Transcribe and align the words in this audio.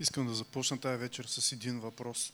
Искам 0.00 0.26
да 0.26 0.34
започна 0.34 0.80
тази 0.80 0.98
вечер 0.98 1.24
с 1.24 1.52
един 1.52 1.80
въпрос. 1.80 2.32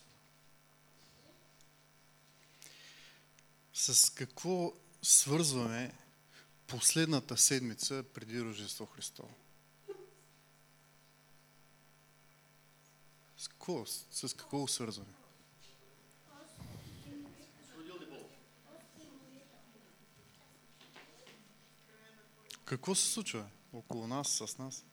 С 3.73 4.13
какво 4.13 4.73
свързваме 5.01 5.93
последната 6.67 7.37
седмица 7.37 8.03
преди 8.13 8.41
Рождество 8.41 8.85
Христово? 8.85 9.33
С 13.37 13.47
какво, 13.47 13.85
с 13.85 14.35
какво 14.37 14.67
свързваме? 14.67 15.13
Какво 22.65 22.95
се 22.95 23.11
случва 23.11 23.49
около 23.73 24.07
нас, 24.07 24.27
с 24.27 24.57
нас? 24.57 24.83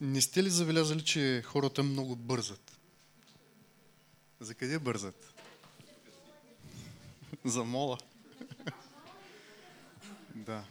Не 0.00 0.20
сте 0.20 0.42
ли 0.42 0.50
забелязали, 0.50 1.04
че 1.04 1.42
хората 1.46 1.82
много 1.82 2.16
бързат? 2.16 2.78
За 4.40 4.54
къде 4.54 4.78
бързат? 4.78 5.34
За 7.44 7.64
мола. 7.64 7.98
да. 10.34 10.64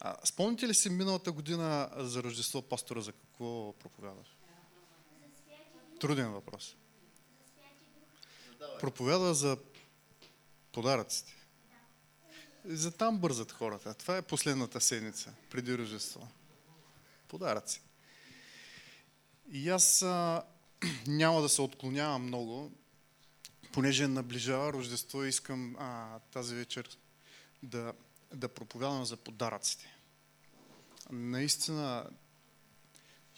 А, 0.00 0.16
спомните 0.26 0.68
ли 0.68 0.74
си 0.74 0.90
миналата 0.90 1.32
година 1.32 1.90
за 1.96 2.22
Рождество 2.22 2.62
пастора 2.62 3.00
за 3.00 3.12
какво 3.12 3.72
проповядаш? 3.72 4.36
Труден 6.00 6.32
въпрос. 6.32 6.76
Проповядва 8.80 9.34
за 9.34 9.58
подаръците. 10.72 11.34
За 12.64 12.90
там 12.90 13.18
бързат 13.18 13.52
хората. 13.52 13.94
Това 13.94 14.16
е 14.16 14.22
последната 14.22 14.80
седмица 14.80 15.34
преди 15.50 15.78
Рождество 15.78 16.28
подаръци. 17.28 17.82
И 19.52 19.68
аз 19.68 20.02
а, 20.02 20.42
няма 21.06 21.42
да 21.42 21.48
се 21.48 21.62
отклонявам 21.62 22.22
много, 22.22 22.72
понеже 23.72 24.08
наближава 24.08 24.72
Рождество 24.72 25.24
и 25.24 25.28
искам 25.28 25.76
а, 25.78 26.18
тази 26.18 26.54
вечер 26.54 26.98
да, 27.62 27.92
да 28.34 28.48
проповядам 28.48 29.04
за 29.04 29.16
подаръците. 29.16 29.94
Наистина, 31.10 32.10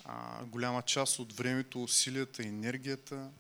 а, 0.05 0.45
голяма 0.45 0.83
част 0.83 1.19
от 1.19 1.33
времето, 1.33 1.83
усилията, 1.83 2.43
енергията, 2.43 3.31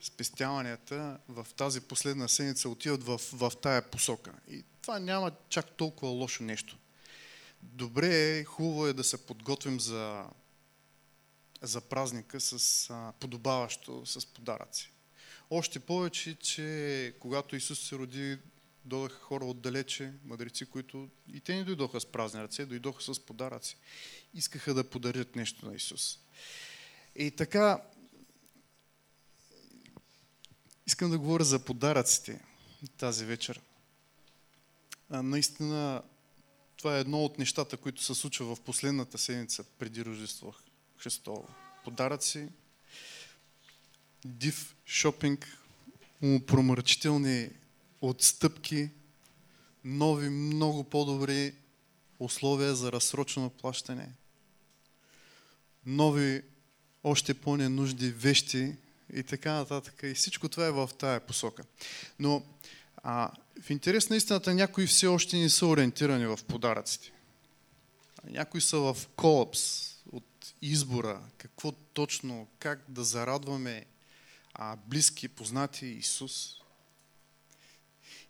спестяванията 0.00 1.18
в 1.28 1.46
тази 1.56 1.80
последна 1.80 2.28
седмица 2.28 2.68
отиват 2.68 3.04
в, 3.04 3.20
в 3.32 3.52
тая 3.62 3.90
посока. 3.90 4.32
И 4.48 4.64
това 4.82 4.98
няма 4.98 5.32
чак 5.48 5.76
толкова 5.76 6.12
лошо 6.12 6.42
нещо 6.42 6.78
добре 7.62 8.38
е, 8.38 8.44
хубаво 8.44 8.86
е 8.86 8.92
да 8.92 9.04
се 9.04 9.26
подготвим 9.26 9.80
за, 9.80 10.24
за 11.62 11.80
празника 11.80 12.40
с 12.40 12.86
а, 12.90 13.12
подобаващо, 13.20 14.06
с 14.06 14.26
подаръци. 14.26 14.92
Още 15.50 15.80
повече, 15.80 16.34
че 16.34 17.14
когато 17.20 17.56
Исус 17.56 17.88
се 17.88 17.96
роди, 17.96 18.38
дойдоха 18.84 19.20
хора 19.20 19.44
отдалече, 19.44 20.12
мъдреци, 20.24 20.66
които 20.66 21.08
и 21.32 21.40
те 21.40 21.54
не 21.54 21.64
дойдоха 21.64 22.00
с 22.00 22.06
празни 22.06 22.42
ръце, 22.42 22.66
дойдоха 22.66 23.14
с 23.14 23.20
подаръци. 23.26 23.76
Искаха 24.34 24.74
да 24.74 24.90
подарят 24.90 25.36
нещо 25.36 25.66
на 25.66 25.74
Исус. 25.74 26.18
И 27.16 27.30
така, 27.30 27.82
искам 30.86 31.10
да 31.10 31.18
говоря 31.18 31.44
за 31.44 31.64
подаръците 31.64 32.40
тази 32.96 33.24
вечер. 33.24 33.60
А, 35.10 35.22
наистина, 35.22 36.02
това 36.80 36.96
е 36.96 37.00
едно 37.00 37.24
от 37.24 37.38
нещата, 37.38 37.76
които 37.76 38.02
се 38.02 38.14
случва 38.14 38.54
в 38.54 38.60
последната 38.60 39.18
седмица 39.18 39.64
преди 39.78 40.04
Рождество 40.04 40.54
Христово. 40.98 41.48
Подаръци, 41.84 42.48
див 44.24 44.74
шопинг, 44.86 45.58
промърчителни 46.46 47.50
отстъпки, 48.00 48.90
нови, 49.84 50.28
много 50.28 50.84
по-добри 50.84 51.54
условия 52.18 52.74
за 52.74 52.92
разсрочено 52.92 53.50
плащане, 53.50 54.08
нови, 55.86 56.42
още 57.04 57.34
по-ненужди 57.34 58.10
вещи 58.10 58.74
и 59.14 59.22
така 59.22 59.52
нататък. 59.52 60.00
И 60.02 60.14
всичко 60.14 60.48
това 60.48 60.66
е 60.66 60.70
в 60.70 60.90
тая 60.98 61.20
посока. 61.20 61.64
Но 62.18 62.42
а, 63.02 63.30
в 63.62 63.70
интерес 63.70 64.10
на 64.10 64.16
истината 64.16 64.54
някои 64.54 64.86
все 64.86 65.06
още 65.06 65.36
не 65.36 65.50
са 65.50 65.66
ориентирани 65.66 66.26
в 66.26 66.38
подаръците. 66.48 67.12
Някои 68.24 68.60
са 68.60 68.78
в 68.78 68.96
колапс 69.16 69.94
от 70.12 70.54
избора, 70.62 71.22
какво 71.38 71.72
точно, 71.72 72.48
как 72.58 72.84
да 72.88 73.04
зарадваме 73.04 73.86
а, 74.54 74.76
близки, 74.76 75.28
познати 75.28 75.86
Исус. 75.86 76.56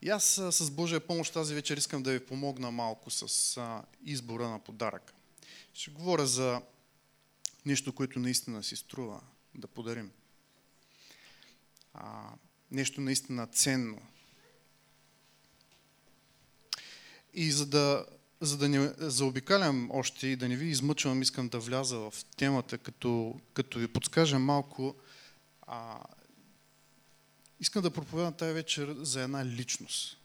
И 0.02 0.08
аз 0.08 0.24
с 0.50 0.70
Божия 0.70 1.00
помощ 1.00 1.32
тази 1.32 1.54
вечер 1.54 1.76
искам 1.76 2.02
да 2.02 2.12
ви 2.12 2.26
помогна 2.26 2.70
малко 2.70 3.10
с 3.10 3.56
а, 3.56 3.82
избора 4.04 4.48
на 4.48 4.58
подарък. 4.58 5.14
Ще 5.74 5.90
говоря 5.90 6.26
за 6.26 6.62
нещо, 7.66 7.92
което 7.92 8.18
наистина 8.18 8.62
си 8.62 8.76
струва 8.76 9.20
да 9.54 9.66
подарим. 9.66 10.10
А, 11.94 12.30
нещо 12.70 13.00
наистина 13.00 13.46
ценно, 13.46 14.02
И 17.34 17.50
за 17.50 17.66
да, 17.66 18.06
за 18.40 18.56
да 18.56 18.68
не 18.68 18.92
заобикалям 18.98 19.90
още 19.92 20.26
и 20.26 20.36
да 20.36 20.48
не 20.48 20.56
ви 20.56 20.66
измъчвам, 20.66 21.22
искам 21.22 21.48
да 21.48 21.58
вляза 21.58 21.98
в 21.98 22.14
темата, 22.36 22.78
като, 22.78 23.40
като 23.54 23.78
ви 23.78 23.88
подскажа 23.88 24.38
малко. 24.38 24.94
А, 25.62 26.00
искам 27.60 27.82
да 27.82 27.90
проповядам 27.90 28.34
тази 28.34 28.52
вечер 28.52 28.96
за 28.98 29.22
една 29.22 29.46
личност. 29.46 30.16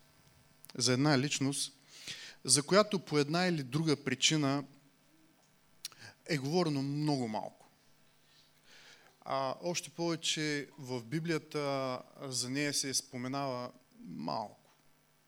За 0.78 0.94
една 0.94 1.20
личност, 1.20 1.74
за 2.44 2.64
която 2.64 3.00
по 3.00 3.18
една 3.18 3.46
или 3.46 3.64
друга 3.64 4.04
причина 4.04 4.64
е 6.26 6.38
говорено 6.38 6.82
много 6.82 7.28
малко. 7.28 7.68
А 9.22 9.56
още 9.62 9.90
повече 9.90 10.70
в 10.78 11.04
Библията 11.04 12.02
за 12.22 12.50
нея 12.50 12.74
се 12.74 12.94
споменава 12.94 13.72
малко, 14.00 14.72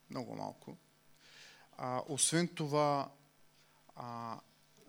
много 0.09 0.35
малко. 0.35 0.77
А, 1.77 2.01
освен 2.07 2.47
това, 2.47 3.11
а, 3.95 4.39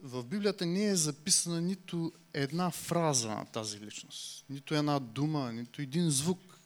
в 0.02 0.24
Библията 0.24 0.66
не 0.66 0.84
е 0.84 0.96
записана 0.96 1.60
нито 1.60 2.12
една 2.34 2.70
фраза 2.70 3.28
на 3.28 3.44
тази 3.46 3.80
личност, 3.80 4.44
нито 4.50 4.74
една 4.74 4.98
дума, 4.98 5.52
нито 5.52 5.82
един 5.82 6.10
звук. 6.10 6.58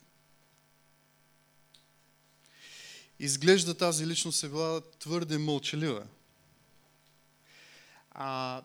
Изглежда 3.19 3.75
тази 3.75 4.07
личност 4.07 4.45
е 4.45 4.49
била 4.49 4.81
твърде 4.99 5.39
мълчалива. 5.39 6.07
А, 8.11 8.63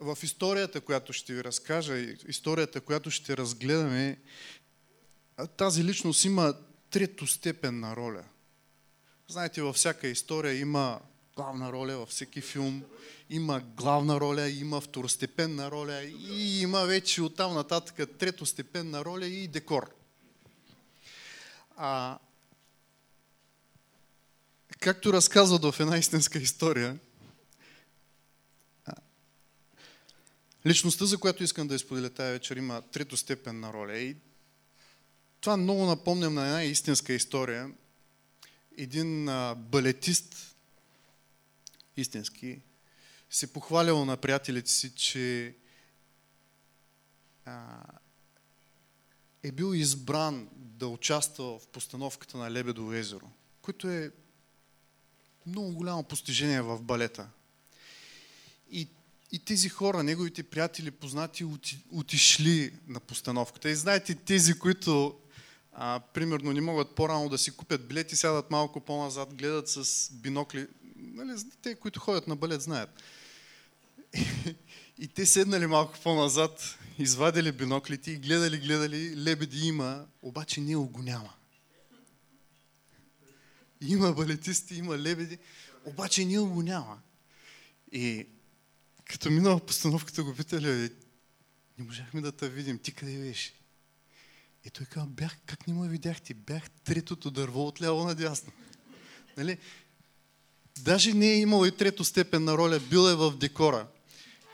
в 0.00 0.18
историята, 0.22 0.80
която 0.80 1.12
ще 1.12 1.34
ви 1.34 1.44
разкажа, 1.44 1.98
историята, 2.28 2.80
която 2.80 3.10
ще 3.10 3.36
разгледаме, 3.36 4.20
тази 5.56 5.84
личност 5.84 6.24
има 6.24 6.54
третостепенна 6.90 7.96
роля– 7.96 8.24
Знаете, 9.30 9.62
във 9.62 9.76
всяка 9.76 10.08
история 10.08 10.60
има 10.60 11.00
главна 11.36 11.72
роля, 11.72 11.96
във 11.96 12.08
всеки 12.08 12.40
филм 12.40 12.84
има 13.30 13.60
главна 13.60 14.20
роля, 14.20 14.48
има 14.48 14.80
второстепенна 14.80 15.70
роля 15.70 16.02
и 16.04 16.60
има 16.60 16.84
вече 16.84 17.22
оттам 17.22 17.54
нататък 17.54 18.10
третостепенна 18.18 19.04
роля 19.04 19.26
и 19.26 19.48
декор. 19.48 19.94
А, 21.76 22.18
както 24.80 25.12
разказват 25.12 25.62
в 25.62 25.80
една 25.80 25.98
истинска 25.98 26.38
история, 26.38 26.98
личността, 30.66 31.04
за 31.04 31.18
която 31.18 31.44
искам 31.44 31.68
да 31.68 31.74
изподеля 31.74 32.10
тази 32.10 32.32
вечер, 32.32 32.56
има 32.56 32.82
третостепенна 32.82 33.72
роля. 33.72 33.98
И 33.98 34.16
това 35.40 35.56
много 35.56 35.86
напомням 35.86 36.34
на 36.34 36.46
една 36.46 36.64
истинска 36.64 37.12
история– 37.12 37.70
един 38.78 39.24
балетист, 39.56 40.56
истински, 41.96 42.60
се 43.30 43.52
похвалял 43.52 44.04
на 44.04 44.16
приятелите 44.16 44.70
си, 44.70 44.94
че 44.94 45.54
а, 47.44 47.82
е 49.42 49.52
бил 49.52 49.74
избран 49.74 50.48
да 50.56 50.88
участва 50.88 51.58
в 51.58 51.66
постановката 51.66 52.38
на 52.38 52.50
Лебедово 52.50 52.92
езеро, 52.92 53.30
което 53.62 53.88
е 53.88 54.10
много 55.46 55.72
голямо 55.72 56.02
постижение 56.02 56.62
в 56.62 56.82
балета. 56.82 57.28
И, 58.70 58.88
и 59.32 59.38
тези 59.38 59.68
хора, 59.68 60.02
неговите 60.02 60.42
приятели, 60.42 60.90
познати, 60.90 61.46
отишли 61.90 62.74
на 62.86 63.00
постановката. 63.00 63.70
И 63.70 63.74
знаете, 63.74 64.14
тези, 64.14 64.58
които 64.58 65.18
а, 65.80 66.00
примерно 66.00 66.52
не 66.52 66.60
могат 66.60 66.94
по-рано 66.94 67.28
да 67.28 67.38
си 67.38 67.56
купят 67.56 67.88
билети, 67.88 68.16
сядат 68.16 68.50
малко 68.50 68.80
по-назад, 68.80 69.34
гледат 69.34 69.68
с 69.68 70.08
бинокли. 70.12 70.66
Нали, 70.96 71.32
те, 71.62 71.74
които 71.74 72.00
ходят 72.00 72.26
на 72.26 72.36
балет, 72.36 72.62
знаят. 72.62 73.02
И, 74.98 75.08
те 75.08 75.26
седнали 75.26 75.66
малко 75.66 75.98
по-назад, 76.02 76.78
извадили 76.98 77.52
биноклите 77.52 78.10
и 78.10 78.16
гледали, 78.16 78.58
гледали, 78.58 79.16
лебеди 79.16 79.66
има, 79.66 80.06
обаче 80.22 80.60
не 80.60 80.76
го 80.76 81.02
няма. 81.02 81.32
Има 83.80 84.12
балетисти, 84.12 84.74
има 84.74 84.98
лебеди, 84.98 85.38
обаче 85.84 86.24
ние 86.24 86.38
го 86.38 86.62
няма. 86.62 87.00
И 87.92 88.26
като 89.04 89.30
минала 89.30 89.60
постановката 89.60 90.22
го 90.24 90.34
питали, 90.34 90.90
не 91.78 91.84
можахме 91.84 92.20
да 92.20 92.32
те 92.32 92.48
видим, 92.48 92.78
ти 92.78 92.92
къде 92.92 93.18
беше? 93.18 93.57
И 94.64 94.70
той 94.70 94.86
казва, 94.86 95.08
бях, 95.08 95.36
как 95.46 95.68
не 95.68 95.74
ме 95.74 95.88
видяхте? 95.88 96.34
Бях 96.34 96.70
третото 96.70 97.30
дърво 97.30 97.66
от 97.66 97.82
ляво 97.82 98.04
надясно. 98.04 98.52
Нали? 99.36 99.58
Даже 100.78 101.14
не 101.14 101.26
е 101.26 101.40
имало 101.40 101.66
и 101.66 101.76
трето 101.76 102.04
степен 102.04 102.44
на 102.44 102.58
роля, 102.58 102.80
бил 102.80 103.08
е 103.08 103.14
в 103.14 103.36
декора. 103.36 103.86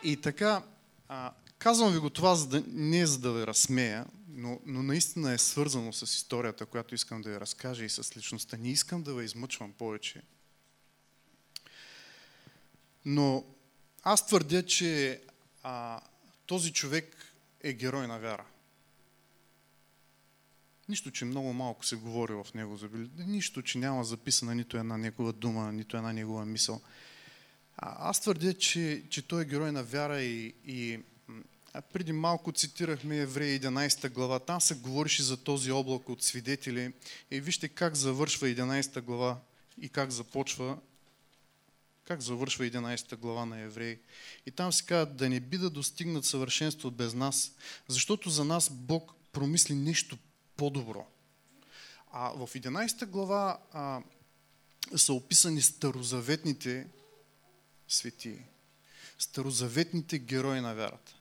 И 0.02 0.16
така, 0.16 0.62
а, 1.08 1.32
казвам 1.58 1.92
ви 1.92 1.98
го 1.98 2.10
това, 2.10 2.34
за 2.34 2.46
да, 2.46 2.62
не 2.66 3.06
за 3.06 3.18
да 3.18 3.32
ви 3.32 3.46
разсмея, 3.46 4.06
но, 4.28 4.60
но 4.66 4.82
наистина 4.82 5.32
е 5.32 5.38
свързано 5.38 5.92
с 5.92 6.02
историята, 6.02 6.66
която 6.66 6.94
искам 6.94 7.22
да 7.22 7.30
ви 7.30 7.40
разкажа 7.40 7.84
и 7.84 7.88
с 7.88 8.16
личността. 8.16 8.56
Не 8.56 8.70
искам 8.70 9.02
да 9.02 9.14
ви 9.14 9.24
измъчвам 9.24 9.72
повече. 9.72 10.22
Но 13.04 13.44
аз 14.02 14.26
твърдя, 14.26 14.62
че 14.62 15.22
а, 15.62 16.00
този 16.46 16.72
човек 16.72 17.34
е 17.60 17.72
герой 17.72 18.06
на 18.06 18.18
вяра. 18.18 18.44
Нищо, 20.88 21.10
че 21.10 21.24
много 21.24 21.52
малко 21.52 21.84
се 21.84 21.96
говори 21.96 22.32
в 22.32 22.46
него 22.54 22.78
Нищо, 23.18 23.62
че 23.62 23.78
няма 23.78 24.04
записана 24.04 24.54
нито 24.54 24.76
една 24.76 24.96
негова 24.96 25.32
дума, 25.32 25.72
нито 25.72 25.96
една 25.96 26.12
негова 26.12 26.46
мисъл. 26.46 26.80
А, 27.76 28.10
аз 28.10 28.20
твърдя, 28.20 28.54
че, 28.54 29.02
че 29.10 29.22
той 29.22 29.42
е 29.42 29.44
герой 29.44 29.72
на 29.72 29.82
вяра 29.82 30.22
и, 30.22 30.54
и 30.66 31.00
а 31.72 31.82
преди 31.82 32.12
малко 32.12 32.52
цитирахме 32.52 33.18
Еврея 33.18 33.60
11 33.60 34.10
глава. 34.10 34.38
Там 34.38 34.60
се 34.60 34.74
говореше 34.74 35.22
за 35.22 35.36
този 35.36 35.70
облак 35.70 36.08
от 36.08 36.22
свидетели. 36.22 36.92
И 37.30 37.40
вижте 37.40 37.68
как 37.68 37.94
завършва 37.94 38.46
11 38.46 39.00
глава 39.00 39.38
и 39.80 39.88
как 39.88 40.10
започва 40.10 40.78
как 42.04 42.20
завършва 42.20 42.64
11 42.64 43.16
глава 43.16 43.46
на 43.46 43.60
Евреи. 43.60 43.98
И 44.46 44.50
там 44.50 44.72
се 44.72 44.84
казва 44.84 45.14
да 45.14 45.28
не 45.28 45.40
би 45.40 45.58
да 45.58 45.70
достигнат 45.70 46.24
съвършенство 46.24 46.90
без 46.90 47.14
нас, 47.14 47.52
защото 47.88 48.30
за 48.30 48.44
нас 48.44 48.70
Бог 48.70 49.12
промисли 49.32 49.74
нещо 49.74 50.18
по-добро. 50.56 51.06
А 52.12 52.28
в 52.28 52.48
11 52.54 53.06
глава 53.06 53.58
а, 53.72 54.02
са 54.96 55.12
описани 55.12 55.62
старозаветните 55.62 56.86
светии, 57.88 58.44
старозаветните 59.18 60.18
герои 60.18 60.60
на 60.60 60.74
вярата. 60.74 61.14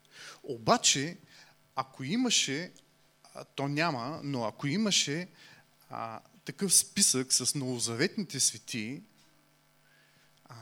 Обаче, 0.44 1.18
ако 1.76 2.04
имаше, 2.04 2.72
то 3.56 3.68
няма, 3.68 4.22
но 4.24 4.44
ако 4.44 4.68
имаше 4.68 5.28
а, 5.90 6.20
такъв 6.46 6.74
списък 6.74 7.34
с 7.34 7.56
новозаветните 7.56 8.40
светии, 8.40 9.02
а, 10.46 10.56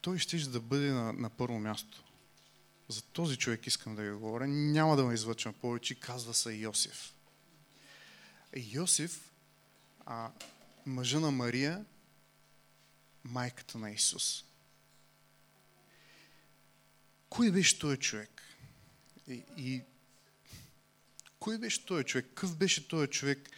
той 0.00 0.18
ще 0.18 0.36
да 0.36 0.60
бъде 0.60 0.90
на, 0.90 1.12
на 1.12 1.30
първо 1.30 1.58
място. 1.58 2.02
За 2.88 3.02
този 3.02 3.36
човек 3.36 3.66
искам 3.66 3.96
да 3.96 4.02
ви 4.02 4.10
говоря. 4.10 4.46
Няма 4.46 4.96
да 4.96 5.04
ме 5.04 5.14
излъчвам 5.14 5.54
повече. 5.54 5.94
Казва 5.94 6.34
се 6.34 6.52
Йосиф. 6.52 7.15
Йосиф, 8.56 9.32
а, 10.06 10.30
мъжа 10.86 11.20
на 11.20 11.30
Мария, 11.30 11.84
майката 13.24 13.78
на 13.78 13.90
Исус. 13.90 14.44
Кой 17.28 17.50
беше 17.50 17.78
този 17.78 17.96
човек? 17.96 18.42
И, 19.28 19.42
и 19.56 19.82
кой 21.38 21.58
беше 21.58 21.86
този 21.86 22.04
човек? 22.04 22.26
Какъв 22.26 22.56
беше 22.56 22.88
този 22.88 23.10
човек? 23.10 23.50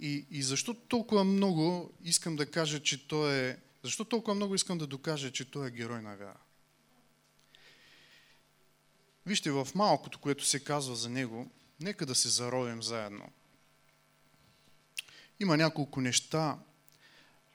И, 0.00 0.26
и 0.30 0.42
защо 0.42 0.74
толкова 0.74 1.24
много 1.24 1.92
искам 2.04 2.36
да 2.36 2.50
кажа, 2.50 2.82
че 2.82 3.08
той 3.08 3.34
е... 3.34 3.56
Защо 3.82 4.04
толкова 4.04 4.34
много 4.34 4.54
искам 4.54 4.78
да 4.78 4.86
докажа, 4.86 5.32
че 5.32 5.50
той 5.50 5.68
е 5.68 5.70
герой 5.70 6.02
на 6.02 6.16
вяра? 6.16 6.40
Вижте, 9.26 9.50
в 9.50 9.68
малкото, 9.74 10.18
което 10.18 10.44
се 10.44 10.64
казва 10.64 10.96
за 10.96 11.08
него, 11.08 11.50
нека 11.80 12.06
да 12.06 12.14
се 12.14 12.28
заровим 12.28 12.82
заедно. 12.82 13.32
Има 15.40 15.56
няколко 15.56 16.00
неща, 16.00 16.58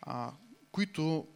а, 0.01 0.33
които 0.71 1.27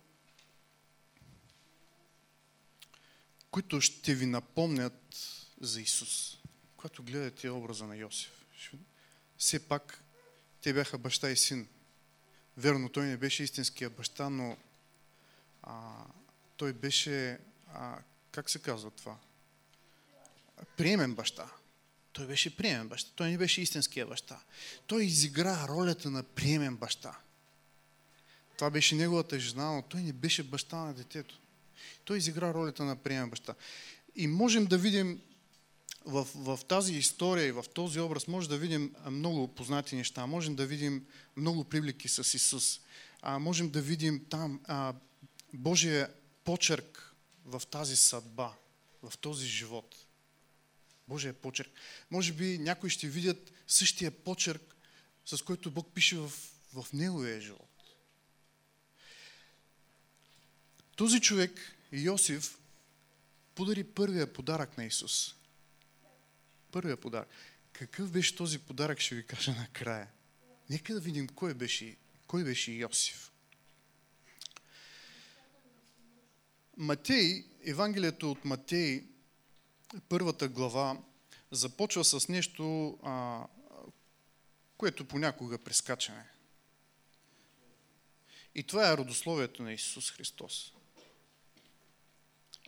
които 3.51 3.81
ще 3.81 4.15
ви 4.15 4.25
напомнят 4.25 5.15
за 5.61 5.81
Исус. 5.81 6.37
Когато 6.77 7.03
гледате 7.03 7.49
образа 7.49 7.87
на 7.87 7.95
Йосиф, 7.95 8.45
все 9.37 9.67
пак 9.67 10.03
те 10.61 10.73
бяха 10.73 10.97
баща 10.97 11.29
и 11.29 11.37
син. 11.37 11.67
Верно, 12.57 12.89
той 12.89 13.05
не 13.05 13.17
беше 13.17 13.43
истинския 13.43 13.89
баща, 13.89 14.29
но 14.29 14.57
а, 15.63 16.05
той 16.57 16.73
беше, 16.73 17.39
а, 17.73 17.97
как 18.31 18.49
се 18.49 18.59
казва 18.59 18.91
това? 18.91 19.17
Приемен 20.77 21.15
баща. 21.15 21.51
Той 22.15 22.27
беше 22.27 22.57
приемен 22.57 22.87
баща. 22.87 23.11
Той 23.15 23.29
не 23.29 23.37
беше 23.37 23.61
истинския 23.61 24.05
баща. 24.05 24.39
Той 24.87 25.03
изигра 25.03 25.65
ролята 25.67 26.09
на 26.09 26.23
приемен 26.23 26.75
баща. 26.75 27.17
Това 28.57 28.69
беше 28.69 28.95
неговата 28.95 29.39
жена, 29.39 29.71
но 29.71 29.81
той 29.81 30.01
не 30.01 30.13
беше 30.13 30.43
баща 30.43 30.77
на 30.77 30.93
детето. 30.93 31.39
Той 32.05 32.17
изигра 32.17 32.53
ролята 32.53 32.83
на 32.83 32.95
приемен 32.95 33.29
баща. 33.29 33.55
И 34.15 34.27
можем 34.27 34.65
да 34.65 34.77
видим 34.77 35.21
в, 36.05 36.27
в 36.35 36.59
тази 36.67 36.93
история 36.93 37.47
и 37.47 37.51
в 37.51 37.65
този 37.73 37.99
образ, 37.99 38.27
може 38.27 38.49
да 38.49 38.57
видим 38.57 38.95
много 39.09 39.47
познати 39.47 39.95
неща. 39.95 40.25
Можем 40.25 40.55
да 40.55 40.65
видим 40.65 41.05
много 41.37 41.63
привлики 41.63 42.07
с 42.07 42.33
Исус. 42.33 42.81
А, 43.21 43.39
можем 43.39 43.69
да 43.69 43.81
видим 43.81 44.25
там 44.29 44.61
а, 44.67 44.93
Божия 45.53 46.09
почерк 46.43 47.13
в 47.45 47.61
тази 47.71 47.95
съдба, 47.95 48.53
в 49.03 49.17
този 49.17 49.47
живот. 49.47 50.04
Божия 51.07 51.33
почерк. 51.33 51.71
Може 52.11 52.33
би 52.33 52.57
някои 52.57 52.89
ще 52.89 53.07
видят 53.07 53.51
същия 53.67 54.11
почерк, 54.11 54.75
с 55.25 55.41
който 55.41 55.71
Бог 55.71 55.93
пише 55.93 56.17
в, 56.17 56.31
в 56.73 56.85
неговия 56.93 57.41
живот. 57.41 57.69
Този 60.95 61.19
човек 61.21 61.75
Йосиф 61.91 62.57
подари 63.55 63.83
първия 63.83 64.33
подарък 64.33 64.77
на 64.77 64.85
Исус. 64.85 65.35
Първия 66.71 66.97
подарък. 66.97 67.29
Какъв 67.73 68.11
беше 68.11 68.35
този 68.35 68.59
подарък, 68.59 68.99
ще 68.99 69.15
ви 69.15 69.25
кажа 69.25 69.51
накрая. 69.51 70.07
Нека 70.69 70.93
да 70.93 70.99
видим 70.99 71.27
кой 71.27 71.53
беше, 71.53 71.95
кой 72.27 72.43
беше 72.43 72.71
Йосиф. 72.71 73.31
Матей, 76.77 77.45
Евангелието 77.65 78.31
от 78.31 78.45
Матей, 78.45 79.03
първата 80.09 80.47
глава, 80.47 80.97
започва 81.51 82.05
с 82.05 82.27
нещо, 82.29 82.97
а, 83.03 83.45
което 84.77 85.05
понякога 85.05 85.57
прескачаме. 85.57 86.29
И 88.55 88.63
това 88.63 88.91
е 88.91 88.97
родословието 88.97 89.63
на 89.63 89.73
Исус 89.73 90.11
Христос. 90.11 90.73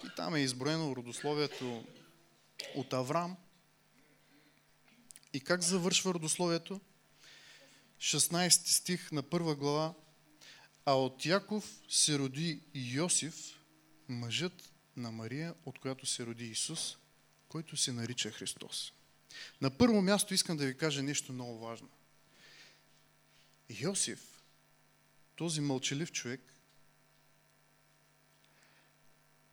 И 0.05 0.07
там 0.15 0.36
е 0.36 0.39
изброено 0.39 0.96
родословието 0.96 1.86
от 2.75 2.93
Аврам. 2.93 3.38
И 5.34 5.39
как 5.39 5.62
завършва 5.62 6.13
родословието? 6.13 6.81
16 8.00 8.50
стих 8.50 9.12
на 9.12 9.24
първа 9.24 9.55
глава. 9.55 9.93
А 10.86 10.93
от 10.93 11.25
Яков 11.25 11.81
се 11.89 12.19
роди 12.19 12.62
Йосиф, 12.74 13.36
мъжът 14.07 14.74
на 14.98 15.12
Мария, 15.12 15.55
от 15.65 15.79
която 15.79 16.05
се 16.05 16.25
роди 16.25 16.46
Исус, 16.46 16.98
който 17.50 17.77
се 17.77 17.94
нарича 17.94 18.32
Христос. 18.32 18.94
На 19.62 19.77
първо 19.77 20.01
място 20.01 20.34
искам 20.34 20.58
да 20.58 20.66
ви 20.66 20.77
кажа 20.77 21.04
нещо 21.04 21.34
много 21.34 21.60
важно. 21.60 21.89
Йосиф, 23.70 24.42
този 25.36 25.62
мълчалив 25.62 26.12
човек, 26.12 26.54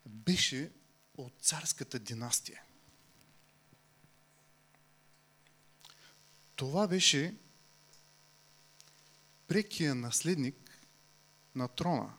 беше 0.07 0.73
от 1.17 1.33
царската 1.41 1.99
династия. 1.99 2.63
Това 6.57 6.89
беше 6.89 7.35
прекия 9.47 9.95
наследник 9.95 10.87
на 11.55 11.69
трона 11.69 12.15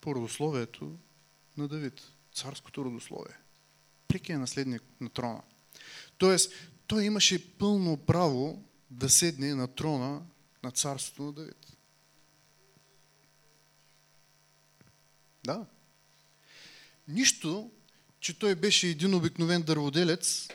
по 0.00 0.14
родословието 0.14 0.98
на 1.56 1.68
Давид, 1.68 2.02
царското 2.32 2.84
родословие. 2.84 3.36
Прекия 4.10 4.38
наследник 4.38 4.82
на 5.00 5.08
трона. 5.08 5.42
Тоест, 6.18 6.52
той 6.86 7.04
имаше 7.04 7.58
пълно 7.58 7.96
право 7.96 8.64
да 8.90 9.10
седне 9.10 9.54
на 9.54 9.68
трона 9.68 10.22
на 10.62 10.70
царството 10.70 11.22
на 11.22 11.32
Давид. 11.32 11.66
Да. 15.44 15.66
Нищо, 17.08 17.70
че 18.20 18.38
той 18.38 18.54
беше 18.54 18.88
един 18.88 19.14
обикновен 19.14 19.62
дърводелец, 19.62 20.48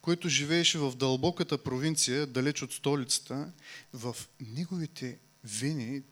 който 0.00 0.28
живееше 0.28 0.78
в 0.78 0.96
дълбоката 0.96 1.62
провинция, 1.62 2.26
далеч 2.26 2.62
от 2.62 2.72
столицата, 2.72 3.52
в 3.92 4.16
неговите 4.40 5.18
вени 5.44 6.02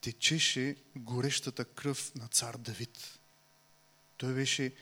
течеше 0.00 0.76
горещата 0.96 1.64
кръв 1.64 2.12
на 2.14 2.28
цар 2.28 2.56
Давид. 2.56 3.18
Той 4.16 4.34
беше, 4.34 4.72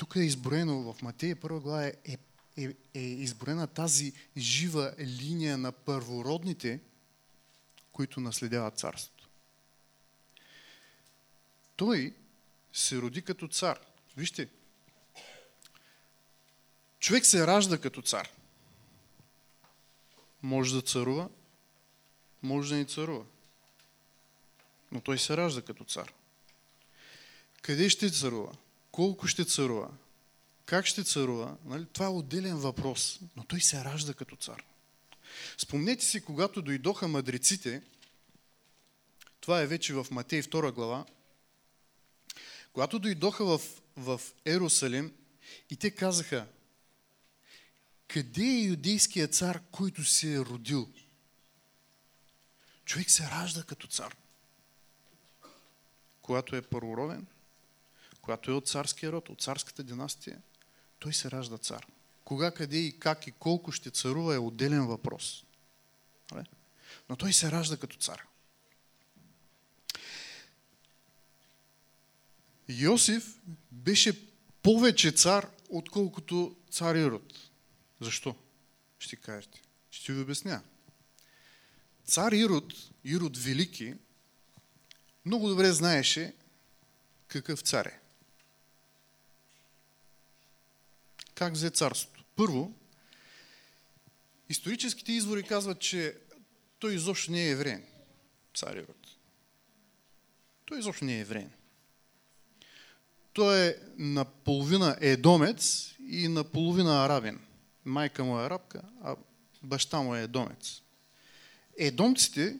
тук 0.00 0.16
е 0.16 0.20
изброено 0.20 0.92
в 0.92 1.02
Матея 1.02 1.36
първа 1.36 1.60
глава 1.60 1.86
е, 1.86 1.94
е, 2.56 2.74
е 2.94 3.00
изброена 3.00 3.66
тази 3.66 4.12
жива 4.36 4.94
линия 4.98 5.58
на 5.58 5.72
първородните, 5.72 6.80
които 7.92 8.20
наследяват 8.20 8.78
царството. 8.78 9.28
Той 11.76 12.14
се 12.72 12.96
роди 12.96 13.22
като 13.22 13.48
цар. 13.48 13.80
Вижте, 14.16 14.48
човек 16.98 17.26
се 17.26 17.46
ражда 17.46 17.78
като 17.78 18.02
цар. 18.02 18.28
Може 20.42 20.74
да 20.74 20.82
царува, 20.82 21.28
може 22.42 22.70
да 22.70 22.76
не 22.76 22.84
царува. 22.84 23.24
Но 24.92 25.00
той 25.00 25.18
се 25.18 25.36
ражда 25.36 25.62
като 25.62 25.84
цар. 25.84 26.12
Къде 27.62 27.90
ще 27.90 28.10
царува? 28.10 28.52
Колко 29.00 29.26
ще 29.26 29.44
царува? 29.44 29.90
Как 30.66 30.86
ще 30.86 31.04
царува? 31.04 31.56
Нали? 31.64 31.86
Това 31.92 32.06
е 32.06 32.08
отделен 32.08 32.56
въпрос, 32.56 33.20
но 33.36 33.44
той 33.44 33.60
се 33.60 33.84
ражда 33.84 34.14
като 34.14 34.36
цар. 34.36 34.64
Спомнете 35.58 36.04
си, 36.04 36.20
когато 36.20 36.62
дойдоха 36.62 37.08
мъдреците, 37.08 37.82
това 39.40 39.60
е 39.60 39.66
вече 39.66 39.94
в 39.94 40.06
Матей 40.10 40.42
2 40.42 40.72
глава, 40.72 41.04
когато 42.72 42.98
дойдоха 42.98 43.44
в, 43.44 43.60
в 43.96 44.20
Ерусалим 44.44 45.12
и 45.70 45.76
те 45.76 45.90
казаха, 45.90 46.46
къде 48.08 48.44
е 48.44 48.64
юдейският 48.64 49.34
цар, 49.34 49.62
който 49.70 50.04
се 50.04 50.34
е 50.34 50.38
родил? 50.38 50.88
Човек 52.84 53.10
се 53.10 53.22
ражда 53.22 53.62
като 53.62 53.86
цар. 53.86 54.16
Когато 56.22 56.56
е 56.56 56.62
първороден, 56.62 57.26
когато 58.30 58.50
е 58.50 58.54
от 58.54 58.68
царския 58.68 59.12
род, 59.12 59.28
от 59.28 59.42
царската 59.42 59.82
династия, 59.82 60.38
той 60.98 61.14
се 61.14 61.30
ражда 61.30 61.58
цар. 61.58 61.86
Кога, 62.24 62.50
къде 62.50 62.76
и 62.76 62.98
как 62.98 63.26
и 63.26 63.32
колко 63.32 63.72
ще 63.72 63.90
царува 63.90 64.34
е 64.34 64.38
отделен 64.38 64.86
въпрос. 64.86 65.44
Нали? 66.32 66.46
Но 67.08 67.16
той 67.16 67.32
се 67.32 67.50
ражда 67.50 67.76
като 67.76 67.96
цар. 67.96 68.26
Йосиф 72.68 73.40
беше 73.72 74.28
повече 74.62 75.12
цар, 75.12 75.50
отколкото 75.68 76.56
цар 76.70 76.94
Ирод. 76.94 77.50
Защо? 78.00 78.36
Ще 78.98 79.16
кажете. 79.16 79.62
Ще 79.90 80.12
ви 80.12 80.22
обясня. 80.22 80.62
Цар 82.04 82.32
Ирод, 82.32 82.74
Ирод 83.04 83.38
Велики, 83.38 83.94
много 85.24 85.48
добре 85.48 85.72
знаеше 85.72 86.34
какъв 87.28 87.60
цар 87.60 87.86
е. 87.86 88.00
Как 91.40 91.52
взе 91.52 91.70
царството? 91.70 92.24
Първо, 92.36 92.72
историческите 94.48 95.12
извори 95.12 95.42
казват, 95.42 95.80
че 95.80 96.16
той 96.78 96.94
изобщо 96.94 97.32
не 97.32 97.46
е 97.46 97.50
евреен, 97.50 97.84
цар 98.56 98.76
Ирод. 98.76 99.06
Той 100.64 100.78
изобщо 100.78 101.04
не 101.04 101.16
е 101.16 101.20
евреен. 101.20 101.50
Той 103.32 103.66
е 103.66 103.76
наполовина 103.96 104.96
едомец 105.00 105.94
и 106.08 106.28
наполовина 106.28 107.04
арабин. 107.04 107.40
Майка 107.84 108.24
му 108.24 108.40
е 108.40 108.46
арабка, 108.46 108.82
а 109.02 109.16
баща 109.62 110.00
му 110.00 110.14
е 110.14 110.22
едомец. 110.22 110.82
Едомците 111.78 112.58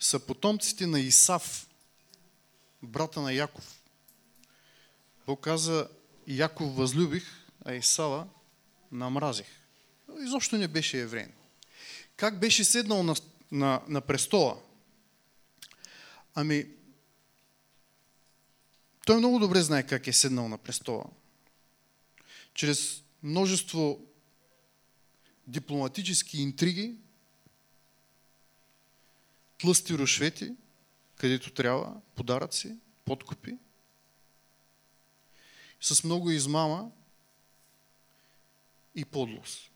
са 0.00 0.20
потомците 0.20 0.86
на 0.86 1.00
Исав, 1.00 1.68
брата 2.82 3.20
на 3.20 3.32
Яков. 3.32 3.82
Бог 5.26 5.40
каза, 5.40 5.88
Яков 6.26 6.76
възлюбих, 6.76 7.24
а 7.64 7.74
Исава 7.74 8.26
намразих. 8.92 9.46
Изобщо 10.20 10.56
не 10.56 10.68
беше 10.68 11.00
евреин. 11.00 11.32
Как 12.16 12.40
беше 12.40 12.64
седнал 12.64 13.02
на, 13.02 13.14
на, 13.52 13.82
на 13.88 14.00
престола? 14.00 14.62
Ами, 16.34 16.66
той 19.06 19.16
много 19.16 19.38
добре 19.38 19.62
знае 19.62 19.86
как 19.86 20.06
е 20.06 20.12
седнал 20.12 20.48
на 20.48 20.58
престола. 20.58 21.04
Чрез 22.54 23.02
множество 23.22 24.00
дипломатически 25.46 26.40
интриги, 26.40 26.94
тлъсти 29.58 29.98
рушвети, 29.98 30.52
където 31.16 31.52
трябва, 31.52 32.00
подаръци, 32.14 32.76
подкупи, 33.04 33.56
с 35.94 36.04
много 36.04 36.30
измама 36.30 36.90
и 38.94 39.04
подлост. 39.04 39.70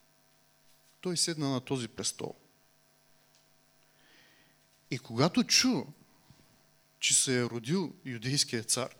Той 1.01 1.17
седна 1.17 1.49
на 1.49 1.61
този 1.61 1.87
престол. 1.87 2.35
И 4.91 4.99
когато 4.99 5.43
чу, 5.43 5.85
че 6.99 7.13
се 7.13 7.39
е 7.39 7.43
родил 7.43 7.95
юдейският 8.05 8.69
цар, 8.69 8.95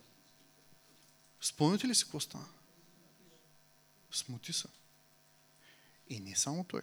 спомняте 1.42 1.88
ли 1.88 1.96
си 1.96 2.04
какво 2.04 2.20
стана? 2.20 2.48
Смути 4.12 4.54
се. 4.54 4.68
И 6.10 6.20
не 6.20 6.36
само 6.36 6.64
той. 6.64 6.82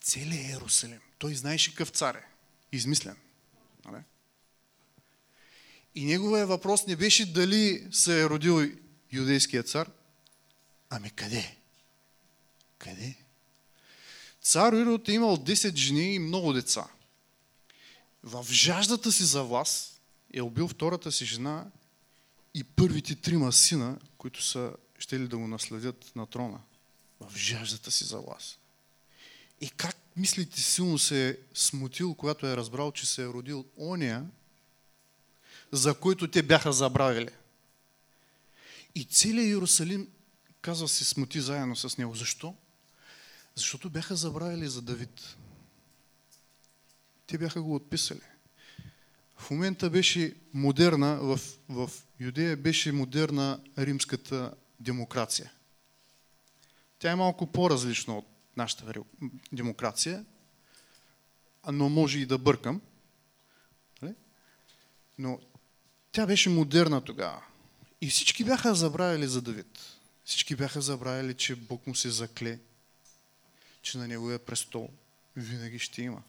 Целият 0.00 0.48
Иерусалим. 0.48 1.00
Той 1.18 1.34
знаеше 1.34 1.70
какъв 1.70 1.88
цар 1.88 2.14
е. 2.14 2.28
Измислен. 2.72 3.16
Нали? 3.84 4.02
И 5.94 6.04
неговия 6.04 6.46
въпрос 6.46 6.86
не 6.86 6.96
беше 6.96 7.32
дали 7.32 7.88
се 7.92 8.22
е 8.22 8.28
родил 8.28 8.70
юдейският 9.12 9.68
цар, 9.68 9.90
ами 10.90 11.10
къде? 11.10 11.56
Къде? 12.78 13.16
Цар 14.42 14.72
Ирод 14.72 15.08
е 15.08 15.12
имал 15.12 15.36
10 15.36 15.76
жени 15.76 16.14
и 16.14 16.18
много 16.18 16.52
деца. 16.52 16.86
В 18.22 18.46
жаждата 18.50 19.12
си 19.12 19.24
за 19.24 19.42
власт 19.42 20.00
е 20.34 20.42
убил 20.42 20.68
втората 20.68 21.12
си 21.12 21.24
жена 21.24 21.66
и 22.54 22.64
първите 22.64 23.14
трима 23.14 23.52
сина, 23.52 23.98
които 24.18 24.42
са 24.42 24.72
ще 24.98 25.20
ли 25.20 25.28
да 25.28 25.38
го 25.38 25.46
наследят 25.46 26.12
на 26.16 26.26
трона. 26.26 26.60
В 27.20 27.36
жаждата 27.36 27.90
си 27.90 28.04
за 28.04 28.18
власт. 28.18 28.58
И 29.60 29.70
как 29.70 29.96
мислите 30.16 30.60
силно 30.60 30.98
се 30.98 31.28
е 31.28 31.36
смутил, 31.54 32.14
когато 32.14 32.46
е 32.46 32.56
разбрал, 32.56 32.92
че 32.92 33.06
се 33.06 33.22
е 33.22 33.26
родил 33.26 33.64
ония, 33.76 34.26
за 35.72 35.94
които 35.94 36.30
те 36.30 36.42
бяха 36.42 36.72
забравили. 36.72 37.28
И 38.94 39.04
целият 39.04 39.48
Иерусалим, 39.48 40.08
казва 40.60 40.88
се, 40.88 41.04
смути 41.04 41.40
заедно 41.40 41.76
с 41.76 41.98
него. 41.98 42.14
Защо? 42.14 42.54
Защото 43.54 43.90
бяха 43.90 44.16
забравили 44.16 44.68
за 44.68 44.82
Давид. 44.82 45.36
Те 47.26 47.38
бяха 47.38 47.62
го 47.62 47.74
отписали. 47.74 48.20
В 49.38 49.50
момента 49.50 49.90
беше 49.90 50.34
модерна, 50.54 51.16
в, 51.16 51.40
в 51.68 51.90
Юдея 52.20 52.56
беше 52.56 52.92
модерна 52.92 53.60
римската 53.78 54.54
демокрация. 54.80 55.52
Тя 56.98 57.10
е 57.10 57.16
малко 57.16 57.46
по-различна 57.46 58.18
от 58.18 58.26
нашата 58.56 58.94
демокрация, 59.52 60.24
но 61.72 61.88
може 61.88 62.18
и 62.18 62.26
да 62.26 62.38
бъркам. 62.38 62.80
Нали? 64.02 64.14
Но 65.18 65.40
тя 66.12 66.26
беше 66.26 66.50
модерна 66.50 67.00
тогава. 67.00 67.42
И 68.00 68.10
всички 68.10 68.44
бяха 68.44 68.74
забравили 68.74 69.26
за 69.26 69.42
Давид. 69.42 69.80
Всички 70.24 70.56
бяха 70.56 70.80
забравили, 70.82 71.34
че 71.34 71.56
Бог 71.56 71.86
му 71.86 71.94
се 71.94 72.10
закле, 72.10 72.58
че 73.82 73.98
на 73.98 74.08
неговия 74.08 74.38
престол 74.38 74.90
винаги 75.36 75.78
ще 75.78 76.02
има 76.02 76.22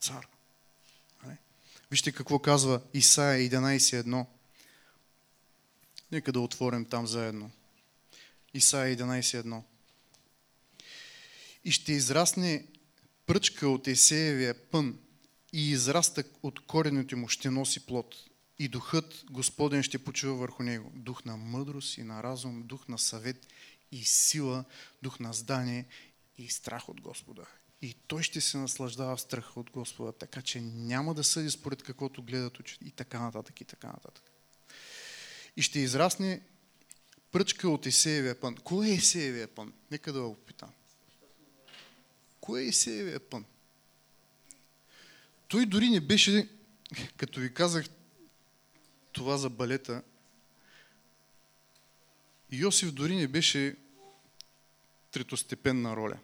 цар. 0.00 0.28
Нали? 1.24 1.36
Вижте 1.90 2.12
какво 2.12 2.38
казва 2.38 2.80
Исаия 2.94 3.50
11.1. 3.50 4.26
Нека 6.12 6.32
да 6.32 6.40
отворим 6.40 6.84
там 6.84 7.06
заедно. 7.06 7.50
Исаия 8.54 8.96
11.1. 8.96 9.62
И 11.64 11.72
ще 11.72 11.92
израсне 11.92 12.66
пръчка 13.26 13.68
от 13.68 13.86
Есеевия 13.86 14.54
пън 14.54 14.98
и 15.52 15.70
израстък 15.70 16.26
от 16.42 16.66
корените 16.66 17.16
му 17.16 17.28
ще 17.28 17.50
носи 17.50 17.86
плод. 17.86 18.14
И 18.58 18.68
духът 18.68 19.24
Господен 19.30 19.82
ще 19.82 20.04
почува 20.04 20.34
върху 20.34 20.62
него. 20.62 20.92
Дух 20.94 21.24
на 21.24 21.36
мъдрост 21.36 21.98
и 21.98 22.02
на 22.02 22.22
разум, 22.22 22.62
дух 22.62 22.88
на 22.88 22.98
съвет 22.98 23.46
и 23.92 24.04
сила, 24.04 24.64
дух 25.02 25.20
на 25.20 25.32
здание 25.32 25.86
и 26.38 26.48
страх 26.48 26.88
от 26.88 27.00
Господа. 27.00 27.46
И 27.82 27.94
той 28.06 28.22
ще 28.22 28.40
се 28.40 28.58
наслаждава 28.58 29.16
в 29.16 29.20
страха 29.20 29.60
от 29.60 29.70
Господа, 29.70 30.12
така 30.12 30.42
че 30.42 30.60
няма 30.60 31.14
да 31.14 31.24
съди 31.24 31.50
според 31.50 31.82
каквото 31.82 32.22
гледат 32.22 32.58
очите 32.58 32.84
и 32.84 32.90
така 32.90 33.20
нататък 33.20 33.60
и 33.60 33.64
така 33.64 33.86
нататък. 33.86 34.24
И 35.56 35.62
ще 35.62 35.78
израсне 35.78 36.40
пръчка 37.32 37.68
от 37.68 37.86
Есеевия 37.86 38.40
пън. 38.40 38.56
Кой 38.56 38.88
е 38.88 38.94
Есеевия 38.94 39.48
пън? 39.48 39.72
Нека 39.90 40.12
да 40.12 40.22
го 40.22 40.34
попитам. 40.34 40.70
Кой 42.40 42.62
е 42.62 42.66
Есеевия 42.66 43.20
пън? 43.20 43.44
Той 45.52 45.66
дори 45.66 45.88
не 45.88 46.00
беше, 46.00 46.48
като 47.16 47.40
ви 47.40 47.54
казах 47.54 47.86
това 49.12 49.36
за 49.38 49.50
балета, 49.50 50.02
Йосиф 52.52 52.92
дори 52.92 53.16
не 53.16 53.28
беше 53.28 53.76
третостепенна 55.10 55.96
роля. 55.96 56.18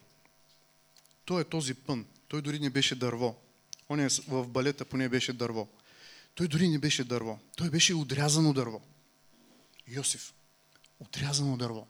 Той 1.25 1.43
е 1.43 1.45
този 1.45 1.75
пън. 1.75 2.07
Той 2.29 2.43
дори 2.43 2.59
не 2.59 2.71
беше 2.71 2.95
дърво. 2.95 3.37
Он 3.89 4.01
е 4.01 4.09
в 4.29 4.49
балета 4.49 4.85
поне 4.85 5.09
беше 5.09 5.33
дърво. 5.33 5.69
Той 6.35 6.49
дори 6.49 6.69
не 6.69 6.79
беше 6.79 7.05
дърво. 7.05 7.39
Той 7.57 7.71
беше 7.71 7.95
отрязано 7.95 8.53
дърво. 8.53 8.83
Йосиф. 9.89 10.33
Отрязано 11.01 11.57
дърво. 11.57 11.87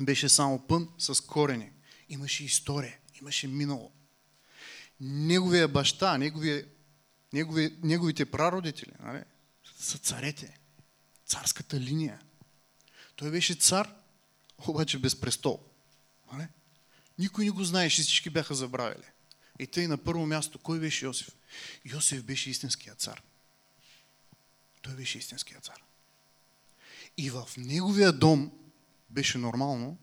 Беше 0.00 0.28
само 0.28 0.66
пън 0.66 0.88
с 0.98 1.20
корени. 1.20 1.70
Имаше 2.08 2.44
история. 2.44 2.98
Имаше 3.20 3.46
минало. 3.46 3.95
Неговия 5.00 5.68
баща, 5.68 6.18
неговия, 6.18 6.66
негови, 7.32 7.78
неговите 7.82 8.26
прародители 8.26 8.92
нали, 9.00 9.22
са 9.78 9.98
царете. 9.98 10.58
Царската 11.26 11.80
линия. 11.80 12.20
Той 13.16 13.30
беше 13.30 13.54
цар, 13.54 13.94
обаче 14.66 14.98
без 14.98 15.20
престол. 15.20 15.60
Нали? 16.32 16.48
Никой 17.18 17.44
не 17.44 17.50
го 17.50 17.64
знаеше, 17.64 18.02
всички 18.02 18.30
бяха 18.30 18.54
забравили. 18.54 19.06
И 19.58 19.66
тъй 19.66 19.86
на 19.86 19.98
първо 19.98 20.26
място, 20.26 20.58
кой 20.58 20.80
беше 20.80 21.04
Йосиф? 21.04 21.30
Йосиф 21.84 22.24
беше 22.24 22.50
истинския 22.50 22.94
цар. 22.94 23.22
Той 24.82 24.94
беше 24.94 25.18
истинския 25.18 25.60
цар. 25.60 25.82
И 27.16 27.30
в 27.30 27.48
неговия 27.56 28.12
дом 28.12 28.52
беше 29.10 29.38
нормално 29.38 29.98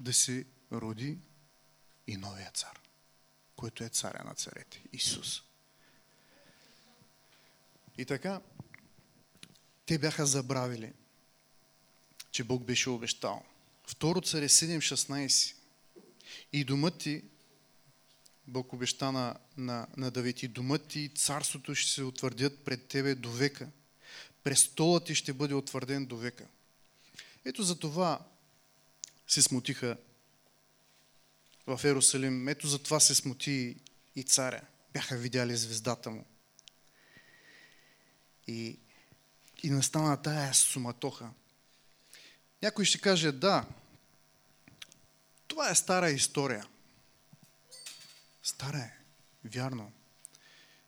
да 0.00 0.12
се 0.12 0.44
роди 0.72 1.18
и 2.06 2.16
новия 2.16 2.50
цар, 2.50 2.80
който 3.56 3.84
е 3.84 3.88
царя 3.88 4.24
на 4.24 4.34
царете, 4.34 4.82
Исус. 4.92 5.42
И 7.98 8.04
така, 8.04 8.40
те 9.86 9.98
бяха 9.98 10.26
забравили, 10.26 10.92
че 12.30 12.44
Бог 12.44 12.64
беше 12.64 12.90
обещал. 12.90 13.44
Второ 13.86 14.20
царе 14.20 14.48
7.16. 14.48 15.54
И 16.52 16.64
думът 16.64 16.98
ти, 16.98 17.22
Бог 18.46 18.72
обеща 18.72 19.12
на, 19.12 19.36
на, 19.56 19.86
на 19.96 20.10
Давид, 20.10 20.42
и 20.42 20.48
думът 20.48 20.88
ти 20.88 21.00
и 21.00 21.08
царството 21.08 21.74
ще 21.74 21.90
се 21.90 22.02
утвърдят 22.02 22.64
пред 22.64 22.88
тебе 22.88 23.14
до 23.14 23.30
века. 23.30 23.68
Престолът 24.42 25.04
ти 25.04 25.14
ще 25.14 25.32
бъде 25.32 25.54
утвърден 25.54 26.06
до 26.06 26.16
века. 26.16 26.46
Ето 27.44 27.62
за 27.62 27.78
това 27.78 28.20
се 29.26 29.42
смутиха 29.42 29.96
в 31.66 31.80
Ерусалим. 31.84 32.48
Ето 32.48 32.68
за 32.68 32.78
това 32.78 33.00
се 33.00 33.14
смути 33.14 33.76
и 34.16 34.22
царя. 34.22 34.62
Бяха 34.92 35.16
видяли 35.16 35.56
звездата 35.56 36.10
му. 36.10 36.24
И, 38.46 38.78
и 39.62 39.70
настана 39.70 40.22
тая 40.22 40.54
суматоха. 40.54 41.30
Някой 42.62 42.84
ще 42.84 43.00
каже, 43.00 43.32
да, 43.32 43.68
това 45.48 45.70
е 45.70 45.74
стара 45.74 46.10
история. 46.10 46.66
Стара 48.42 48.78
е, 48.78 48.98
вярно. 49.44 49.92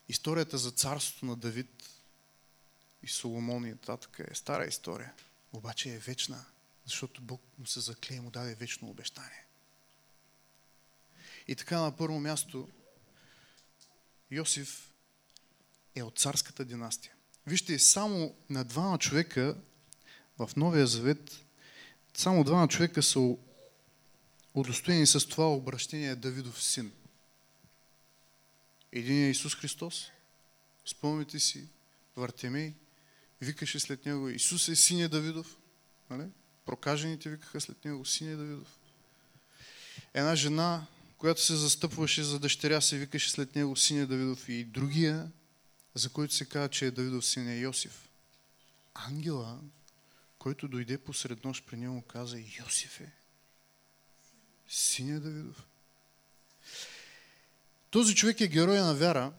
Историята 0.08 0.58
за 0.58 0.70
царството 0.70 1.26
на 1.26 1.36
Давид 1.36 1.90
и 3.02 3.08
Соломон 3.08 3.66
и 3.66 3.76
татък 3.76 4.20
е 4.30 4.34
стара 4.34 4.64
история. 4.64 5.12
Обаче 5.52 5.94
е 5.94 5.98
вечна, 5.98 6.44
защото 6.84 7.20
Бог 7.20 7.42
му 7.58 7.66
се 7.66 7.80
закле 7.80 8.16
и 8.16 8.20
му 8.20 8.30
даде 8.30 8.54
вечно 8.54 8.88
обещание. 8.88 9.47
И 11.48 11.56
така 11.56 11.80
на 11.80 11.96
първо 11.96 12.20
място 12.20 12.68
Йосиф 14.30 14.92
е 15.94 16.02
от 16.02 16.18
царската 16.18 16.64
династия. 16.64 17.12
Вижте, 17.46 17.78
само 17.78 18.34
на 18.50 18.64
двама 18.64 18.98
човека 18.98 19.56
в 20.38 20.50
Новия 20.56 20.86
Завет, 20.86 21.44
само 22.14 22.44
двама 22.44 22.68
човека 22.68 23.02
са 23.02 23.36
удостоени 24.54 25.06
с 25.06 25.28
това 25.28 25.52
обращение 25.52 26.16
Давидов 26.16 26.62
син. 26.62 26.92
Един 28.92 29.24
е 29.24 29.30
Исус 29.30 29.54
Христос. 29.54 30.10
Спомните 30.86 31.38
си, 31.38 31.68
Вартемей, 32.16 32.74
викаше 33.40 33.80
след 33.80 34.06
него, 34.06 34.28
Исус 34.28 34.68
е 34.68 34.76
синя 34.76 35.08
Давидов. 35.08 35.56
Нали? 36.10 36.28
Прокажените 36.64 37.30
викаха 37.30 37.60
след 37.60 37.84
него, 37.84 38.04
синя 38.04 38.36
Давидов. 38.36 38.78
Една 40.14 40.36
жена, 40.36 40.86
която 41.18 41.42
се 41.42 41.56
застъпваше 41.56 42.22
за 42.22 42.38
дъщеря, 42.38 42.80
се 42.80 42.98
викаше 42.98 43.30
след 43.30 43.56
него 43.56 43.76
синя 43.76 44.06
Давидов. 44.06 44.48
И 44.48 44.64
другия, 44.64 45.30
за 45.94 46.08
който 46.08 46.34
се 46.34 46.44
казва, 46.44 46.68
че 46.68 46.86
е 46.86 46.90
Давидов 46.90 47.26
син 47.26 47.48
е 47.48 47.58
Йосиф. 47.58 48.08
Ангела, 48.94 49.60
който 50.38 50.68
дойде 50.68 50.98
посред 50.98 51.44
нощ 51.44 51.66
при 51.66 51.76
него, 51.76 52.02
каза, 52.02 52.38
Йосиф 52.38 53.00
е. 53.00 53.12
Синя 54.68 55.20
Давидов. 55.20 55.64
Този 57.90 58.14
човек 58.14 58.40
е 58.40 58.48
герой 58.48 58.78
на 58.78 58.94
вяра, 58.94 59.32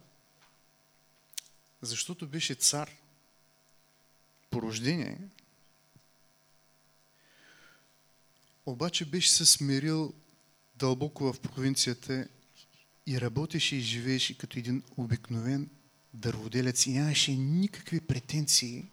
защото 1.81 2.27
беше 2.27 2.55
цар 2.55 2.91
по 4.49 4.61
рождение, 4.61 5.19
обаче 8.65 9.05
беше 9.05 9.29
се 9.29 9.45
смирил 9.45 10.13
дълбоко 10.79 11.33
в 11.33 11.39
провинцията 11.39 12.27
и 13.07 13.21
работеше 13.21 13.75
и 13.75 13.81
живееше 13.81 14.37
като 14.37 14.59
един 14.59 14.83
обикновен 14.97 15.69
дърводелец 16.13 16.85
и 16.85 16.91
нямаше 16.91 17.31
никакви 17.31 18.01
претенции 18.01 18.85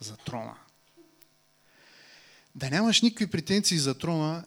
за 0.00 0.16
трона. 0.16 0.56
Да 2.54 2.70
нямаш 2.70 3.02
никакви 3.02 3.26
претенции 3.26 3.78
за 3.78 3.98
трона 3.98 4.44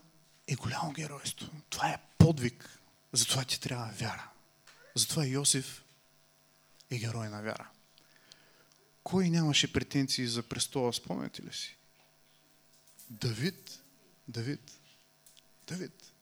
е 0.47 0.55
голямо 0.55 0.91
геройство. 0.93 1.51
Това 1.69 1.89
е 1.89 2.01
подвиг. 2.17 2.79
Затова 3.13 3.45
ти 3.45 3.61
трябва 3.61 3.91
вяра. 3.91 4.29
Затова 4.95 5.25
Йосиф 5.25 5.83
е 6.89 6.97
герой 6.97 7.29
на 7.29 7.41
вяра. 7.41 7.69
Кой 9.03 9.29
нямаше 9.29 9.73
претенции 9.73 10.27
за 10.27 10.43
престола, 10.43 10.93
спомняте 10.93 11.43
ли 11.43 11.53
си? 11.53 11.77
Давид. 13.09 13.79
Давид. 14.27 14.71
Давид. 15.67 16.14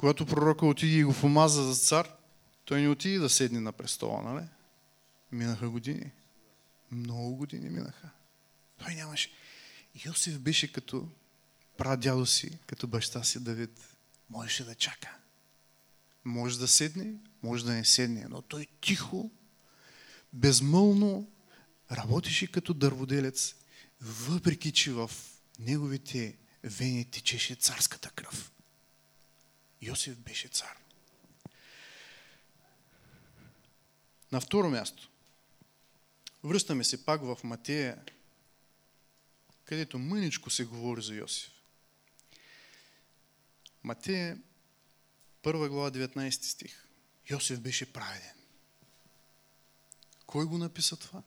Когато 0.00 0.26
пророка 0.26 0.66
отиде 0.66 0.96
и 0.96 1.04
го 1.04 1.14
помаза 1.14 1.62
за 1.62 1.74
цар, 1.74 2.08
той 2.64 2.82
не 2.82 2.88
отиде 2.88 3.18
да 3.18 3.30
седне 3.30 3.60
на 3.60 3.72
престола, 3.72 4.22
нали? 4.22 4.46
Минаха 5.32 5.70
години. 5.70 6.10
Много 6.92 7.36
години 7.36 7.70
минаха. 7.70 8.10
Той 8.84 8.94
нямаше. 8.94 9.30
Йосиф 10.06 10.38
беше 10.38 10.72
като 10.72 11.08
прадядо 11.76 12.26
си, 12.26 12.58
като 12.66 12.86
баща 12.86 13.24
си 13.24 13.40
Давид. 13.40 13.96
Можеше 14.30 14.64
да 14.64 14.74
чака. 14.74 15.16
Може 16.24 16.58
да 16.58 16.68
седне, 16.68 17.14
може 17.42 17.64
да 17.64 17.72
не 17.72 17.84
седне, 17.84 18.26
но 18.30 18.42
той 18.42 18.66
тихо, 18.80 19.30
безмълно 20.32 21.30
работеше 21.92 22.52
като 22.52 22.74
дърводелец, 22.74 23.54
въпреки 24.00 24.72
че 24.72 24.92
в 24.92 25.10
неговите 25.58 26.36
вени 26.64 27.04
течеше 27.04 27.54
царската 27.54 28.10
кръв. 28.10 28.52
Йосиф 29.82 30.18
беше 30.18 30.48
цар. 30.48 30.76
На 34.32 34.40
второ 34.40 34.70
място. 34.70 35.10
Връщаме 36.44 36.84
се 36.84 37.04
пак 37.04 37.22
в 37.22 37.38
Матея, 37.44 38.04
където 39.64 39.98
мъничко 39.98 40.50
се 40.50 40.64
говори 40.64 41.02
за 41.02 41.14
Йосиф. 41.14 41.50
Матея, 43.82 44.38
1 45.42 45.68
глава, 45.68 45.90
19 45.90 46.30
стих. 46.30 46.88
Йосиф 47.30 47.60
беше 47.60 47.92
праведен. 47.92 48.34
Кой 50.26 50.44
го 50.44 50.58
написа 50.58 50.96
това? 50.96 51.22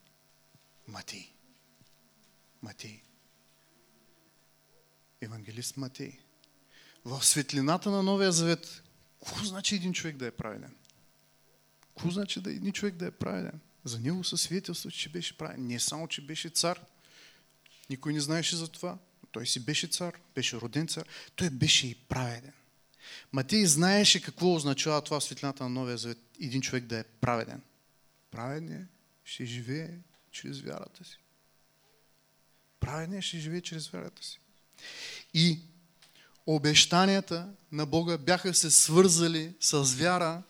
Матей. 0.88 1.32
Матей. 2.62 3.02
Евангелист 5.20 5.76
Матей. 5.76 6.23
В 7.04 7.24
светлината 7.24 7.90
на 7.90 8.02
Новия 8.02 8.32
Завет, 8.32 8.82
какво 9.24 9.44
значи 9.44 9.74
един 9.74 9.92
човек 9.92 10.16
да 10.16 10.26
е 10.26 10.30
праведен? 10.30 10.74
Какво 11.80 12.10
значи 12.10 12.40
да 12.40 12.50
един 12.50 12.72
човек 12.72 12.94
да 12.94 13.06
е 13.06 13.10
праведен? 13.10 13.60
За 13.84 14.00
него 14.00 14.24
със 14.24 14.42
свидетелство, 14.42 14.90
че 14.90 15.08
беше 15.08 15.36
праведен. 15.36 15.66
Не 15.66 15.80
само, 15.80 16.08
че 16.08 16.26
беше 16.26 16.48
цар. 16.48 16.80
Никой 17.90 18.12
не 18.12 18.20
знаеше 18.20 18.56
за 18.56 18.68
това. 18.68 18.98
Той 19.32 19.46
си 19.46 19.64
беше 19.64 19.86
цар, 19.86 20.14
беше 20.34 20.56
роден 20.56 20.88
цар. 20.88 21.08
Той 21.36 21.50
беше 21.50 21.86
и 21.86 21.94
праведен. 21.94 22.52
Матей 23.32 23.66
знаеше 23.66 24.22
какво 24.22 24.54
означава 24.54 25.02
това 25.02 25.20
светлината 25.20 25.62
на 25.64 25.70
Новия 25.70 25.98
Завет. 25.98 26.18
Един 26.40 26.62
човек 26.62 26.84
да 26.84 26.98
е 26.98 27.04
праведен. 27.04 27.62
Праведен 28.30 28.88
ще 29.24 29.44
живее 29.44 29.98
чрез 30.30 30.60
вярата 30.60 31.04
си. 31.04 31.18
Праведен 32.80 33.22
ще 33.22 33.38
живее 33.38 33.60
чрез 33.60 33.88
вярата 33.88 34.24
си. 34.24 34.40
И 35.34 35.60
обещанията 36.46 37.48
на 37.72 37.86
Бога 37.86 38.18
бяха 38.18 38.54
се 38.54 38.70
свързали 38.70 39.54
с 39.60 39.82
вяра 39.82 40.42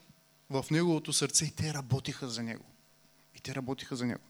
в 0.51 0.67
Неговото 0.71 1.13
сърце 1.13 1.45
и 1.45 1.51
те 1.51 1.75
работиха 1.75 2.29
за 2.29 2.43
Него. 2.43 2.65
И 3.37 3.41
те 3.41 3.55
работиха 3.55 3.97
за 3.97 4.07
Него. 4.07 4.23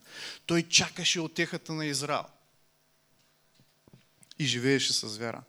Той 0.46 0.62
чакаше 0.62 1.20
отехата 1.20 1.72
на 1.72 1.86
Израел. 1.86 2.24
И 4.38 4.44
живееше 4.46 4.92
с 4.92 5.16
вяра. 5.16 5.42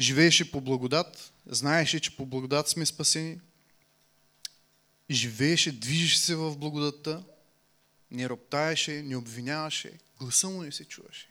Живееше 0.00 0.50
по 0.50 0.60
благодат, 0.60 1.32
знаеше, 1.46 2.00
че 2.00 2.16
по 2.16 2.26
благодат 2.26 2.68
сме 2.68 2.86
спасени. 2.86 3.40
Живееше, 5.10 5.72
движеше 5.72 6.18
се 6.18 6.36
в 6.36 6.56
благодатта, 6.56 7.24
не 8.10 8.28
роптаеше, 8.28 9.02
не 9.02 9.16
обвиняваше, 9.16 9.92
гласа 10.20 10.48
му 10.48 10.62
не 10.62 10.72
се 10.72 10.84
чуваше. 10.84 11.28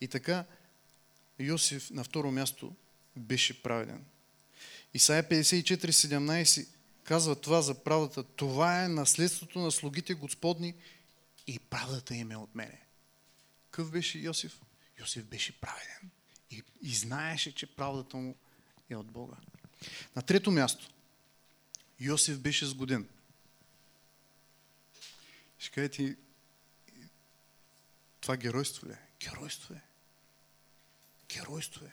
И 0.00 0.08
така, 0.08 0.44
Йосиф 1.38 1.90
на 1.90 2.04
второ 2.04 2.30
място 2.30 2.76
беше 3.16 3.62
праведен. 3.62 4.04
Исайя 4.94 5.28
54.17 5.28 6.68
казва 7.04 7.40
това 7.40 7.62
за 7.62 7.84
правдата. 7.84 8.22
Това 8.22 8.84
е 8.84 8.88
наследството 8.88 9.58
на 9.58 9.70
слугите 9.70 10.14
Господни 10.14 10.74
и 11.46 11.58
правдата 11.58 12.14
им 12.14 12.30
е 12.30 12.36
от 12.36 12.54
мене. 12.54 12.80
Къв 13.70 13.90
беше 13.90 14.18
Йосиф? 14.18 14.60
Йосиф 15.00 15.24
беше 15.24 15.60
праведен. 15.60 16.10
И, 16.50 16.62
и 16.82 16.94
знаеше, 16.94 17.54
че 17.54 17.66
правдата 17.66 18.16
му 18.16 18.34
е 18.90 18.96
от 18.96 19.06
Бога. 19.06 19.36
На 20.16 20.22
трето 20.22 20.50
място. 20.50 20.90
Йосиф 22.00 22.38
беше 22.38 22.66
сгоден. 22.66 23.08
Ще 25.58 25.70
кажете, 25.70 26.16
това 28.20 28.36
геройство 28.36 28.86
ли 28.86 28.92
е? 28.92 28.98
Геройство 29.20 29.74
е. 29.74 29.82
Геройство 31.34 31.84
е. 31.84 31.92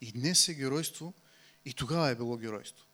И 0.00 0.12
днес 0.12 0.48
е 0.48 0.54
геройство, 0.54 1.14
и 1.64 1.74
тогава 1.74 2.08
е 2.10 2.14
било 2.14 2.36
геройство. 2.36 2.86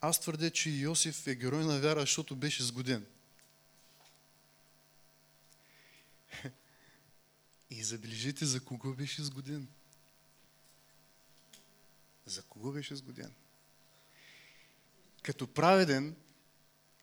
Аз 0.00 0.20
твърдя, 0.20 0.50
че 0.50 0.70
Йосиф 0.70 1.26
е 1.26 1.34
герой 1.34 1.64
на 1.64 1.80
вяра, 1.80 2.00
защото 2.00 2.36
беше 2.36 2.62
сгоден. 2.62 3.06
И 7.70 7.84
забележите 7.84 8.46
за 8.46 8.64
кого 8.64 8.94
беше 8.94 9.22
сгоден. 9.22 9.68
За 12.26 12.42
кого 12.42 12.72
беше 12.72 12.96
сгоден? 12.96 13.34
Като 15.22 15.46
праведен, 15.46 16.16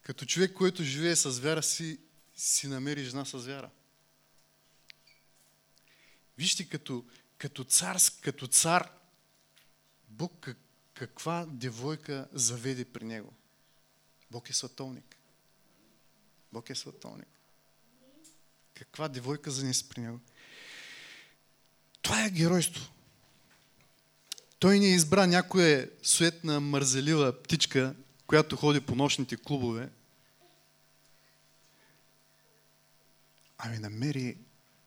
като 0.01 0.25
човек, 0.25 0.53
който 0.53 0.83
живее 0.83 1.15
с 1.15 1.39
вяра 1.39 1.63
си, 1.63 1.99
си 2.35 2.67
намери 2.67 3.03
жена 3.03 3.25
с 3.25 3.37
вяра. 3.37 3.69
Вижте, 6.37 6.69
като, 6.69 7.05
като 7.37 7.63
цар, 7.63 7.97
като 8.21 8.47
цар, 8.47 8.91
Бог 10.09 10.33
как, 10.39 10.57
каква 10.93 11.45
девойка 11.49 12.27
заведе 12.33 12.85
при 12.85 13.05
него. 13.05 13.33
Бог 14.31 14.49
е 14.49 14.53
световник. 14.53 15.17
Бог 16.53 16.69
е 16.69 16.75
световник. 16.75 17.27
Каква 18.73 19.07
девойка 19.07 19.51
занесе 19.51 19.89
при 19.89 20.01
него. 20.01 20.19
Това 22.01 22.25
е 22.25 22.29
геройство. 22.29 22.91
Той 24.59 24.79
не 24.79 24.87
избра 24.87 25.27
някоя 25.27 25.89
суетна, 26.03 26.59
мързелива 26.59 27.43
птичка, 27.43 27.95
която 28.27 28.55
ходи 28.55 28.81
по 28.81 28.95
нощните 28.95 29.37
клубове, 29.37 29.89
ами 33.57 33.79
намери 33.79 34.37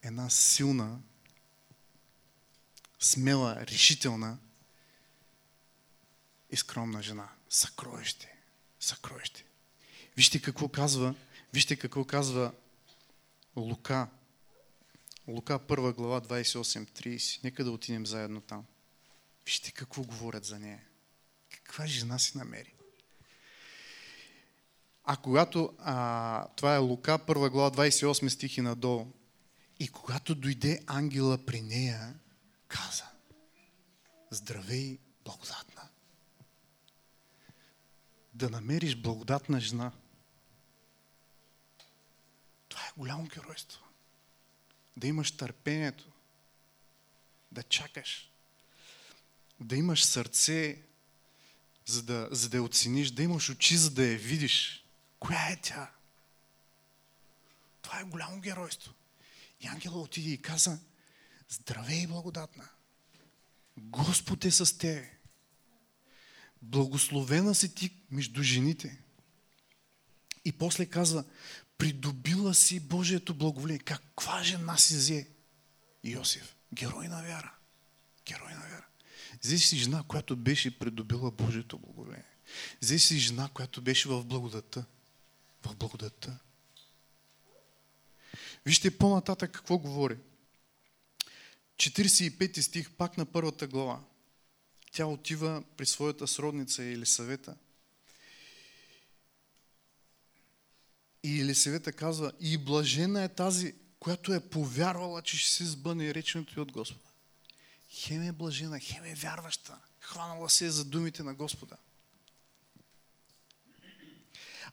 една 0.03 0.31
силна, 0.31 0.99
смела, 3.05 3.67
решителна 3.67 4.39
и 6.51 6.57
скромна 6.57 7.03
жена. 7.03 7.29
Съкровище. 7.49 8.35
Съкровище. 8.81 9.45
Вижте 10.17 10.43
какво 10.43 10.69
казва, 10.69 11.15
вижте 11.53 11.77
какво 11.77 12.05
казва 12.05 12.53
Лука. 13.57 14.09
Лука 15.29 15.59
1 15.59 15.95
глава 15.95 16.21
28-30. 16.21 17.45
Нека 17.45 17.65
да 17.65 17.71
отидем 17.71 18.07
заедно 18.07 18.41
там. 18.41 18.65
Вижте 19.45 19.73
какво 19.73 20.03
говорят 20.03 20.45
за 20.45 20.59
нея. 20.59 20.81
Каква 21.51 21.87
жена 21.87 22.19
си 22.19 22.39
намери. 22.39 22.75
А 25.05 25.17
когато, 25.17 25.75
а, 25.79 26.49
това 26.57 26.75
е 26.75 26.79
Лука 26.79 27.19
1 27.19 27.51
глава 27.51 27.71
28 27.71 28.29
стихи 28.29 28.61
надолу, 28.61 29.13
и 29.81 29.89
когато 29.89 30.35
дойде 30.35 30.83
ангела 30.87 31.39
при 31.39 31.61
нея, 31.61 32.15
каза, 32.75 33.05
здравей, 34.31 34.99
благодатна. 35.25 35.89
Да 38.35 38.51
намериш 38.51 38.97
благодатна 38.97 39.61
жена. 39.61 39.93
Това 42.69 42.83
е 42.83 42.93
голямо 42.97 43.25
геройство. 43.25 43.85
Да 44.97 45.07
имаш 45.07 45.31
търпението, 45.31 46.11
да 47.53 47.63
чакаш, 47.63 48.31
да 49.61 49.77
имаш 49.77 50.05
сърце, 50.05 50.83
за 51.87 52.03
да, 52.03 52.29
за 52.31 52.49
да 52.49 52.57
я 52.57 52.63
оцениш, 52.63 53.11
да 53.11 53.23
имаш 53.23 53.51
очи, 53.51 53.77
за 53.77 53.91
да 53.91 54.07
я 54.07 54.19
видиш. 54.19 54.85
Коя 55.19 55.49
е 55.49 55.61
тя? 55.61 55.91
Това 57.83 58.01
е 58.01 58.05
голямо 58.05 58.41
геройство. 58.41 58.93
И 59.61 59.67
ангела 59.67 60.01
отиде 60.01 60.31
и 60.31 60.43
каза, 60.43 60.79
здравей 61.55 62.07
благодатна. 62.07 62.69
Господ 63.79 64.45
е 64.45 64.51
с 64.51 64.79
те. 64.79 65.19
Благословена 66.63 67.55
си 67.55 67.75
ти 67.75 67.91
между 68.11 68.43
жените. 68.43 69.03
И 70.45 70.53
после 70.53 70.87
казва, 70.87 71.25
придобила 71.79 72.55
си 72.55 72.81
Божието 72.81 73.35
благоволение. 73.35 73.79
Каква 73.79 74.43
жена 74.43 74.77
си 74.77 74.97
взе? 74.97 75.29
Йосиф. 76.05 76.57
Герой 76.75 77.09
на 77.09 77.23
вяра. 77.23 77.55
Герой 78.27 78.53
на 78.55 78.61
вяра. 78.61 78.87
Взе 79.43 79.59
си 79.59 79.79
жена, 79.79 80.05
която 80.09 80.37
беше 80.37 80.79
придобила 80.79 81.31
Божието 81.31 81.79
благоволение. 81.79 82.25
Взе 82.83 82.99
си 82.99 83.19
жена, 83.19 83.49
която 83.55 83.83
беше 83.83 84.09
в 84.09 84.25
благодата. 84.25 84.85
В 85.63 85.77
благодата. 85.77 86.39
Вижте 88.67 88.99
по-нататък 88.99 89.53
какво 89.53 89.79
говори. 89.79 90.19
45 91.77 92.61
стих, 92.61 92.91
пак 92.91 93.19
на 93.19 93.27
първата 93.27 93.67
глава. 93.67 94.01
Тя 94.93 95.07
отива 95.07 95.63
при 95.77 95.87
своята 95.87 96.27
сродница 96.27 96.85
Елисавета. 96.85 97.57
И 101.23 101.41
Елисавета 101.41 101.93
казва, 101.93 102.33
и 102.41 102.59
блажена 102.59 103.23
е 103.23 103.29
тази, 103.29 103.75
която 103.99 104.33
е 104.35 104.49
повярвала, 104.49 105.23
че 105.23 105.37
ще 105.39 105.51
се 105.51 105.65
сбъне 105.65 106.15
реченото 106.15 106.59
и 106.59 106.63
от 106.63 106.73
Господа. 106.73 107.09
Хем 107.91 108.23
е 108.23 108.33
блажена, 108.33 108.81
хем 108.81 109.05
е 109.05 109.15
вярваща. 109.15 109.79
Хванала 110.01 110.51
се 110.51 110.71
за 110.71 110.85
думите 110.85 111.23
на 111.23 111.35
Господа. 111.35 111.77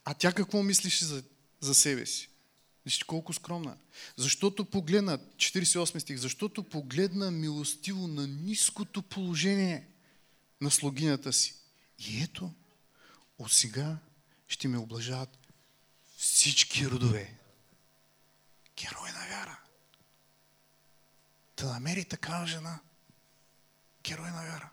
А 0.05 0.13
тя 0.13 0.33
какво 0.33 0.63
мислише 0.63 1.05
за, 1.05 1.23
за 1.59 1.75
себе 1.75 2.05
си? 2.05 2.30
Вижте 2.85 3.05
колко 3.05 3.33
скромна. 3.33 3.77
Защото 4.17 4.65
погледна, 4.65 5.17
48 5.17 5.99
стих, 5.99 6.17
защото 6.17 6.63
погледна 6.63 7.31
милостиво 7.31 8.07
на 8.07 8.27
ниското 8.27 9.01
положение 9.01 9.87
на 10.61 10.71
слугинята 10.71 11.33
си. 11.33 11.55
И 11.99 12.23
ето, 12.23 12.53
от 13.37 13.51
сега 13.51 13.97
ще 14.47 14.67
ме 14.67 14.77
облажават 14.77 15.37
всички 16.17 16.87
родове. 16.87 17.37
Герой 18.77 19.09
на 19.11 19.27
вяра. 19.27 19.59
Да 21.57 21.65
намери 21.65 22.05
такава 22.05 22.47
жена. 22.47 22.79
Герой 24.03 24.31
на 24.31 24.43
вяра. 24.43 24.69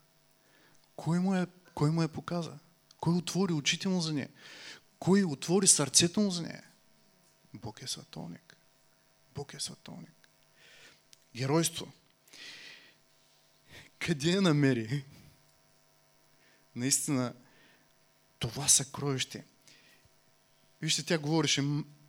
Кой 0.97 1.19
му 1.19 1.35
е, 1.35 1.47
кой 1.75 1.91
му 1.91 2.03
е 2.03 2.09
показа? 2.09 2.59
Кой 3.01 3.15
отвори 3.15 3.53
очите 3.53 3.89
му 3.89 4.01
за 4.01 4.13
нея? 4.13 4.29
Кой 4.99 5.25
отвори 5.25 5.67
сърцето 5.67 6.21
му 6.21 6.31
за 6.31 6.43
нея? 6.43 6.68
Бог 7.55 7.83
е 7.83 7.87
световник. 7.87 8.57
Бог 9.35 9.55
е 9.55 9.61
световник. 9.61 10.29
Геройство. 11.37 11.93
Къде 13.99 14.31
я 14.31 14.43
намери? 14.43 15.05
Наистина, 16.77 17.35
това 18.39 18.69
съкровище. 18.69 19.45
Вижте, 20.83 21.03
тя 21.03 21.19
говореше 21.19 21.63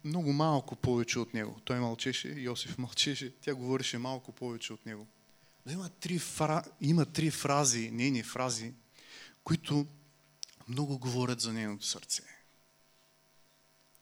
много 0.04 0.34
малко 0.34 0.76
повече 0.76 1.20
от 1.20 1.34
него. 1.34 1.60
Той 1.66 1.80
мълчеше, 1.80 2.28
Йосиф 2.28 2.78
мълчеше, 2.78 3.36
тя 3.42 3.56
говореше 3.56 3.98
малко 3.98 4.32
повече 4.32 4.74
от 4.74 4.86
него. 4.86 5.08
Но 5.66 5.72
има 5.72 5.90
три, 5.90 6.20
фра... 6.20 6.64
има 6.82 7.06
три 7.06 7.32
фрази, 7.32 7.92
нейни 7.92 8.24
фрази, 8.24 8.74
които 9.44 9.88
много 10.68 11.00
говорят 11.00 11.42
за 11.42 11.54
нейното 11.54 11.86
сърце. 11.86 12.24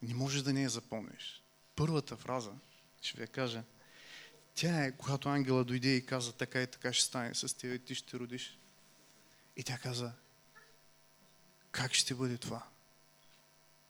Не 0.01 0.13
можеш 0.13 0.41
да 0.41 0.53
не 0.53 0.63
я 0.63 0.69
запомниш. 0.69 1.43
Първата 1.75 2.17
фраза, 2.17 2.51
ще 3.01 3.17
ви 3.17 3.23
я 3.23 3.27
кажа, 3.27 3.63
тя 4.55 4.85
е, 4.85 4.91
когато 4.91 5.29
ангела 5.29 5.63
дойде 5.63 5.95
и 5.95 6.05
каза, 6.05 6.33
така 6.33 6.61
и 6.61 6.67
така 6.67 6.93
ще 6.93 7.05
стане 7.05 7.35
с 7.35 7.57
теб 7.57 7.75
и 7.75 7.85
ти 7.85 7.95
ще 7.95 8.19
родиш. 8.19 8.59
И 9.57 9.63
тя 9.63 9.77
каза, 9.77 10.11
как 11.71 11.93
ще 11.93 12.15
бъде 12.15 12.37
това? 12.37 12.67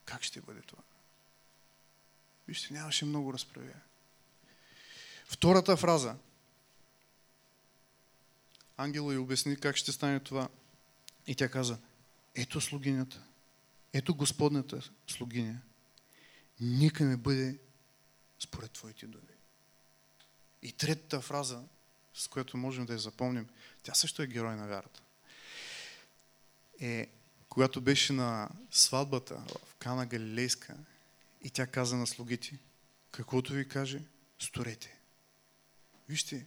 Как 0.06 0.24
ще 0.24 0.42
бъде 0.42 0.62
това? 0.62 0.84
Вижте, 2.48 2.74
нямаше 2.74 3.06
много 3.06 3.34
разправия. 3.34 3.82
Втората 5.26 5.78
фраза. 5.78 6.16
Ангела 8.78 9.14
й 9.14 9.18
обясни 9.18 9.56
как 9.56 9.76
ще 9.76 9.92
стане 9.92 10.20
това. 10.20 10.50
И 11.28 11.36
тя 11.36 11.50
каза, 11.50 11.78
ето 12.36 12.62
слугинята, 12.62 13.24
ето 13.94 14.16
Господната 14.16 14.90
слугиня. 15.08 15.62
Нека 16.60 17.04
ми 17.04 17.16
бъде 17.16 17.60
според 18.40 18.72
Твоите 18.72 19.08
думи. 19.08 19.24
И 20.62 20.72
третата 20.72 21.22
фраза, 21.22 21.64
с 22.14 22.28
която 22.28 22.58
можем 22.58 22.86
да 22.86 22.94
я 22.94 23.00
запомним, 23.00 23.50
тя 23.84 23.94
също 23.94 24.22
е 24.22 24.28
герой 24.28 24.56
на 24.56 24.68
вярата. 24.68 25.02
Е, 26.80 27.10
когато 27.50 27.82
беше 27.82 28.14
на 28.14 28.50
сватбата 28.72 29.44
в 29.68 29.76
Кана 29.76 30.06
Галилейска 30.06 30.78
и 31.42 31.50
тя 31.50 31.68
каза 31.68 31.96
на 31.96 32.08
слугите, 32.08 32.60
каквото 33.12 33.54
ви 33.54 33.68
каже, 33.68 34.02
сторете. 34.40 35.00
Вижте, 36.10 36.46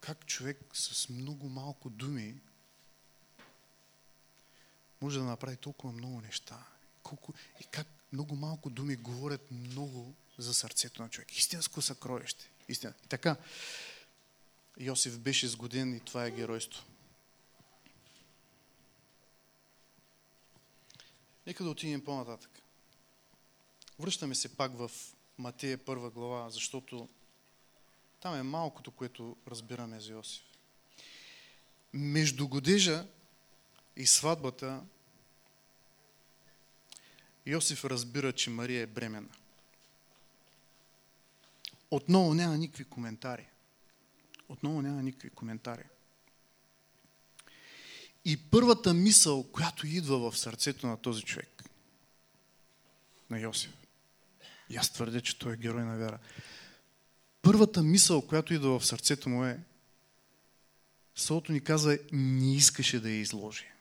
как 0.00 0.26
човек 0.26 0.58
с 0.72 1.08
много 1.08 1.48
малко 1.48 1.90
думи 1.90 2.40
може 5.00 5.18
да 5.18 5.24
направи 5.24 5.56
толкова 5.56 5.92
много 5.92 6.20
неща. 6.20 6.66
Колко, 7.02 7.34
и 7.60 7.64
как 7.64 7.86
много 8.12 8.34
малко 8.36 8.70
думи 8.70 8.96
говорят 8.96 9.50
много 9.50 10.14
за 10.38 10.54
сърцето 10.54 11.02
на 11.02 11.08
човек. 11.08 11.38
Истинско 11.38 11.82
съкровище. 11.82 12.50
Истина. 12.68 12.94
И 13.04 13.08
така, 13.08 13.36
Йосиф 14.80 15.18
беше 15.18 15.48
сгоден 15.48 15.96
и 15.96 16.00
това 16.00 16.26
е 16.26 16.30
геройство. 16.30 16.84
Нека 21.46 21.64
да 21.64 21.70
отидем 21.70 22.04
по-нататък. 22.04 22.62
Връщаме 23.98 24.34
се 24.34 24.56
пак 24.56 24.72
в 24.76 24.90
Матея 25.38 25.78
първа 25.78 26.10
глава, 26.10 26.50
защото 26.50 27.08
там 28.20 28.34
е 28.34 28.42
малкото, 28.42 28.90
което 28.90 29.36
разбираме 29.48 30.00
за 30.00 30.12
Йосиф. 30.12 30.42
Между 31.92 32.48
годежа 32.48 33.06
и 33.96 34.06
сватбата 34.06 34.82
Йосиф 37.46 37.84
разбира, 37.84 38.32
че 38.32 38.50
Мария 38.50 38.82
е 38.82 38.86
бремена. 38.86 39.28
Отново 41.90 42.34
няма 42.34 42.58
никакви 42.58 42.84
коментари. 42.84 43.46
Отново 44.48 44.82
няма 44.82 45.02
никакви 45.02 45.30
коментари. 45.30 45.84
И 48.24 48.36
първата 48.36 48.94
мисъл, 48.94 49.42
която 49.42 49.86
идва 49.86 50.30
в 50.30 50.38
сърцето 50.38 50.86
на 50.86 50.96
този 50.96 51.22
човек, 51.22 51.64
на 53.30 53.40
Йосиф, 53.40 53.70
и 54.70 54.76
аз 54.76 54.92
твърдя, 54.92 55.20
че 55.20 55.38
той 55.38 55.52
е 55.52 55.56
герой 55.56 55.84
на 55.84 55.96
вяра, 55.96 56.18
първата 57.42 57.82
мисъл, 57.82 58.26
която 58.26 58.54
идва 58.54 58.78
в 58.78 58.86
сърцето 58.86 59.28
му 59.28 59.44
е, 59.44 59.60
Солото 61.14 61.52
ни 61.52 61.60
казва, 61.60 61.98
не 62.12 62.54
искаше 62.54 63.00
да 63.00 63.10
я 63.10 63.20
изложи. 63.20 63.71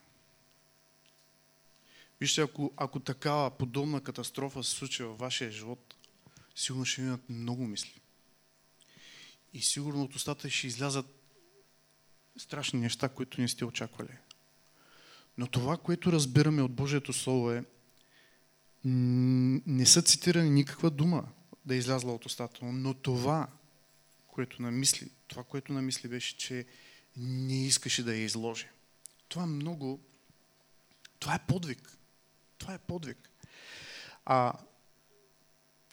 Вижте, 2.21 2.41
ако, 2.41 2.73
ако 2.77 2.99
такава 2.99 3.51
подобна 3.57 4.01
катастрофа 4.01 4.63
се 4.63 4.71
случи 4.71 5.03
във 5.03 5.17
вашия 5.17 5.51
живот, 5.51 5.95
сигурно 6.55 6.85
ще 6.85 7.01
имат 7.01 7.29
много 7.29 7.67
мисли. 7.67 8.01
И 9.53 9.61
сигурно 9.61 10.03
от 10.03 10.15
устата 10.15 10.49
ще 10.49 10.67
излязат 10.67 11.05
страшни 12.37 12.79
неща, 12.79 13.09
които 13.09 13.41
не 13.41 13.47
сте 13.47 13.65
очаквали. 13.65 14.17
Но 15.37 15.47
това, 15.47 15.77
което 15.77 16.11
разбираме 16.11 16.61
от 16.61 16.71
Божието 16.71 17.13
Слово 17.13 17.51
е, 17.51 17.63
не 18.83 19.85
са 19.85 20.01
цитирани 20.01 20.49
никаква 20.49 20.89
дума 20.89 21.27
да 21.65 21.75
е 21.75 21.77
излязла 21.77 22.13
от 22.13 22.25
устата 22.25 22.65
но 22.65 22.93
това, 22.93 23.47
което 24.27 24.61
намисли, 24.61 25.09
това, 25.27 25.43
което 25.43 25.73
намисли 25.73 26.09
беше, 26.09 26.37
че 26.37 26.65
не 27.17 27.65
искаше 27.65 28.03
да 28.03 28.15
я 28.15 28.23
изложи. 28.23 28.67
Това 29.27 29.45
много, 29.45 29.99
това 31.19 31.35
е 31.35 31.45
подвиг. 31.47 31.97
Това 32.61 32.73
е 32.73 32.77
подвиг. 32.77 33.29
А 34.25 34.53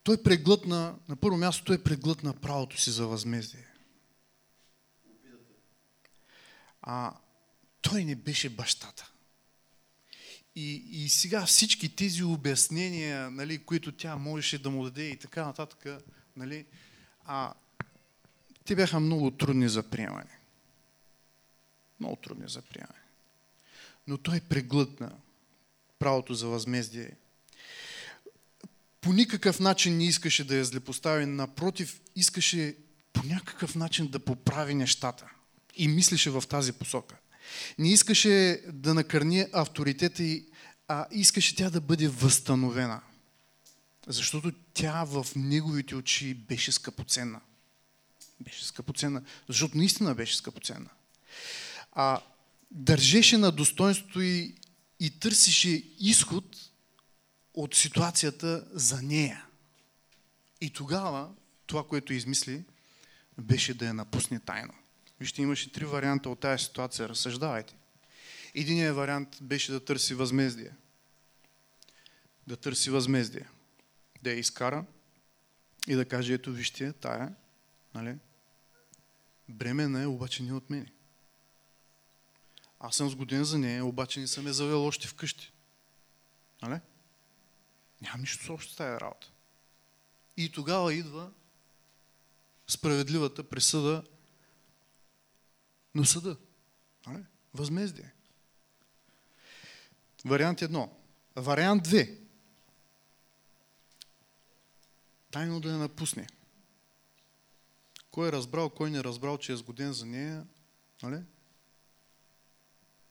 той 0.02 0.22
преглътна, 0.22 0.98
на 1.08 1.16
първо 1.16 1.36
място 1.36 1.64
той 1.64 1.82
преглътна 1.82 2.34
правото 2.34 2.80
си 2.80 2.90
за 2.90 3.06
възмездие. 3.06 3.66
А 6.82 7.14
той 7.80 8.04
не 8.04 8.14
беше 8.14 8.50
бащата. 8.50 9.12
И, 10.54 10.74
и 10.74 11.08
сега 11.08 11.46
всички 11.46 11.96
тези 11.96 12.24
обяснения, 12.24 13.30
нали, 13.30 13.64
които 13.64 13.92
тя 13.92 14.16
можеше 14.16 14.62
да 14.62 14.70
му 14.70 14.84
даде 14.84 15.08
и 15.08 15.18
така 15.18 15.44
нататък, 15.44 15.86
нали, 16.36 16.66
а, 17.24 17.54
те 18.64 18.76
бяха 18.76 19.00
много 19.00 19.30
трудни 19.30 19.68
за 19.68 19.82
приемане. 19.82 20.38
Много 22.00 22.16
трудни 22.16 22.48
за 22.48 22.62
приемане. 22.62 23.00
Но 24.06 24.18
той 24.18 24.40
преглътна 24.40 25.18
правото 25.98 26.34
за 26.34 26.46
възмездие. 26.46 27.10
По 29.00 29.12
никакъв 29.12 29.60
начин 29.60 29.96
не 29.96 30.06
искаше 30.06 30.44
да 30.44 30.56
я 30.56 30.64
злепостави, 30.64 31.26
напротив, 31.26 32.00
искаше 32.16 32.76
по 33.12 33.26
някакъв 33.26 33.74
начин 33.74 34.08
да 34.08 34.18
поправи 34.18 34.74
нещата. 34.74 35.30
И 35.74 35.88
мислеше 35.88 36.30
в 36.30 36.44
тази 36.48 36.72
посока. 36.72 37.16
Не 37.78 37.92
искаше 37.92 38.62
да 38.72 38.94
накърни 38.94 39.46
авторитета 39.52 40.22
и 40.22 40.46
а 40.88 41.06
искаше 41.10 41.56
тя 41.56 41.70
да 41.70 41.80
бъде 41.80 42.08
възстановена. 42.08 43.00
Защото 44.06 44.52
тя 44.74 45.04
в 45.04 45.26
неговите 45.36 45.94
очи 45.94 46.34
беше 46.34 46.72
скъпоценна. 46.72 47.40
Беше 48.40 48.64
скъпоценна, 48.64 49.22
защото 49.48 49.78
наистина 49.78 50.14
беше 50.14 50.36
скъпоценна. 50.36 50.90
А 51.92 52.20
държеше 52.70 53.38
на 53.38 53.52
достоинството 53.52 54.20
и, 54.20 54.54
и 55.00 55.20
търсеше 55.20 55.84
изход 55.98 56.70
от 57.54 57.74
ситуацията 57.74 58.68
за 58.72 59.02
нея. 59.02 59.46
И 60.60 60.70
тогава 60.70 61.30
това, 61.66 61.86
което 61.86 62.12
измисли, 62.12 62.64
беше 63.38 63.74
да 63.74 63.86
я 63.86 63.94
напусне 63.94 64.40
тайно. 64.40 64.72
Вижте, 65.20 65.42
имаше 65.42 65.72
три 65.72 65.84
варианта 65.84 66.30
от 66.30 66.40
тази 66.40 66.64
ситуация. 66.64 67.08
Разсъждавайте. 67.08 67.74
Единият 68.54 68.96
вариант 68.96 69.38
беше 69.42 69.72
да 69.72 69.84
търси 69.84 70.14
възмездие. 70.14 70.72
Да 72.46 72.56
търси 72.56 72.90
възмездие. 72.90 73.48
Да 74.22 74.30
я 74.30 74.38
изкара 74.38 74.84
и 75.88 75.94
да 75.94 76.04
каже, 76.04 76.32
ето 76.34 76.52
вижте, 76.52 76.92
тая, 76.92 77.34
нали? 77.94 78.16
Бремена 79.48 80.02
е, 80.02 80.06
обаче 80.06 80.42
не 80.42 80.52
от 80.52 80.70
мене. 80.70 80.92
Аз 82.80 82.96
съм 82.96 83.10
сгоден 83.10 83.44
за 83.44 83.58
нея, 83.58 83.84
обаче 83.84 84.20
не 84.20 84.26
съм 84.26 84.46
я 84.46 84.52
завел 84.52 84.86
още 84.86 85.08
вкъщи. 85.08 85.52
Нали? 86.62 86.80
Нямам 88.00 88.20
нищо 88.20 88.54
общо 88.54 88.72
с 88.72 88.76
тази 88.76 89.00
работа. 89.00 89.30
И 90.36 90.52
тогава 90.52 90.94
идва 90.94 91.30
справедливата 92.66 93.48
присъда 93.48 94.04
на 95.94 96.06
съда. 96.06 96.36
Нали? 97.06 97.24
Възмездие. 97.54 98.12
Вариант 100.24 100.62
едно. 100.62 100.96
Вариант 101.36 101.88
2. 101.88 102.18
Тайно 105.30 105.60
да 105.60 105.70
я 105.70 105.76
напусне. 105.76 106.26
Кой 108.10 108.28
е 108.28 108.32
разбрал, 108.32 108.70
кой 108.70 108.90
не 108.90 108.98
е 108.98 109.04
разбрал, 109.04 109.38
че 109.38 109.52
е 109.52 109.56
сгоден 109.56 109.92
за 109.92 110.06
нея, 110.06 110.46
нали? 111.02 111.22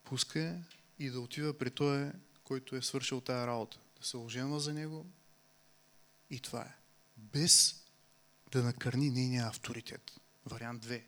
Пуска 0.10 0.60
и 1.00 1.10
да 1.10 1.20
отива 1.20 1.58
при 1.58 1.72
този, 1.72 2.12
който 2.44 2.76
е 2.76 2.82
свършил 2.82 3.22
тая 3.22 3.48
работа. 3.48 3.80
Да 4.00 4.08
се 4.08 4.18
оженва 4.18 4.60
за 4.60 4.74
него 4.74 5.06
и 6.30 6.40
това 6.40 6.62
е. 6.62 6.76
Без 7.18 7.84
да 8.52 8.64
накърни 8.64 9.10
нейния 9.10 9.48
авторитет. 9.48 10.12
Вариант 10.46 10.86
2. 10.86 11.04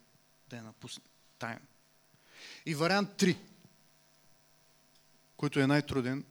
Да 0.50 0.56
я 0.56 0.64
напусне. 0.64 1.04
Тайно. 1.40 1.66
И 2.66 2.76
вариант 2.76 3.10
3 3.10 3.38
който 5.40 5.60
е 5.60 5.68
най-труден, 5.68 6.26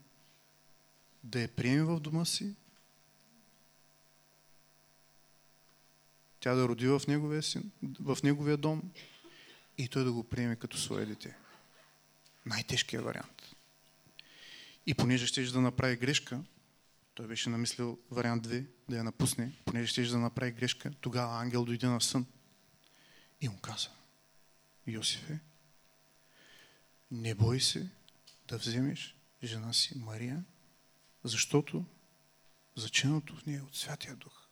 да 1.24 1.40
я 1.40 1.48
приеме 1.48 1.84
в 1.84 2.00
дома 2.00 2.24
си, 2.24 2.54
тя 6.40 6.54
да 6.54 6.68
роди 6.68 6.88
в 6.88 7.02
неговия, 7.08 7.42
син, 7.42 7.70
в 8.00 8.18
неговия 8.22 8.56
дом, 8.56 8.82
и 9.78 9.88
той 9.88 10.04
да 10.04 10.12
го 10.12 10.24
приеме 10.24 10.56
като 10.56 10.78
свое 10.78 11.06
дете. 11.06 11.36
Най-тежкият 12.48 13.04
вариант. 13.04 13.54
И 14.86 14.94
понеже 14.94 15.26
ще 15.26 15.42
да 15.42 15.60
направи 15.60 15.96
грешка, 15.96 16.40
той 17.14 17.26
беше 17.26 17.50
намислил 17.50 17.98
вариант 18.10 18.46
2, 18.46 18.66
да 18.88 18.96
я 18.96 19.04
напусне, 19.04 19.52
понеже 19.64 19.86
ще 19.86 20.02
да 20.02 20.18
направи 20.18 20.52
грешка, 20.52 20.92
тогава 21.00 21.40
ангел 21.40 21.64
дойде 21.64 21.86
на 21.86 22.00
сън 22.00 22.26
и 23.40 23.48
му 23.48 23.60
каза, 23.60 23.88
Йосифе, 24.86 25.38
не 27.10 27.34
бой 27.34 27.60
се 27.60 27.90
да 28.48 28.58
вземеш 28.58 29.16
жена 29.42 29.72
си 29.72 29.98
Мария, 29.98 30.44
защото 31.24 31.84
заченото 32.76 33.36
в 33.36 33.46
нея 33.46 33.58
е 33.58 33.62
от 33.62 33.76
Святия 33.76 34.16
Дух. 34.16 34.48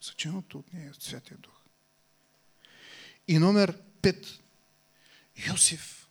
Заченото 0.00 0.58
от 0.58 0.72
нея 0.72 0.86
е 0.86 0.90
от 0.90 1.02
Святия 1.02 1.38
Дух. 1.38 1.60
И 3.28 3.38
номер 3.38 3.82
5. 4.02 4.40
Йосиф 5.48 6.07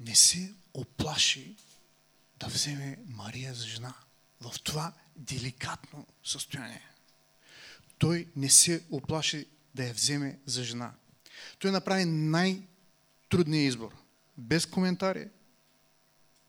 не 0.00 0.14
се 0.14 0.54
оплаши 0.74 1.56
да 2.36 2.46
вземе 2.46 2.98
Мария 3.06 3.54
за 3.54 3.66
жена 3.66 3.94
в 4.40 4.54
това 4.64 4.92
деликатно 5.16 6.06
състояние. 6.24 6.82
Той 7.98 8.28
не 8.36 8.50
се 8.50 8.84
оплаши 8.90 9.46
да 9.74 9.84
я 9.84 9.94
вземе 9.94 10.38
за 10.46 10.64
жена. 10.64 10.94
Той 11.58 11.70
направи 11.70 12.04
най-трудния 12.04 13.62
избор. 13.62 13.96
Без 14.38 14.66
коментари. 14.66 15.28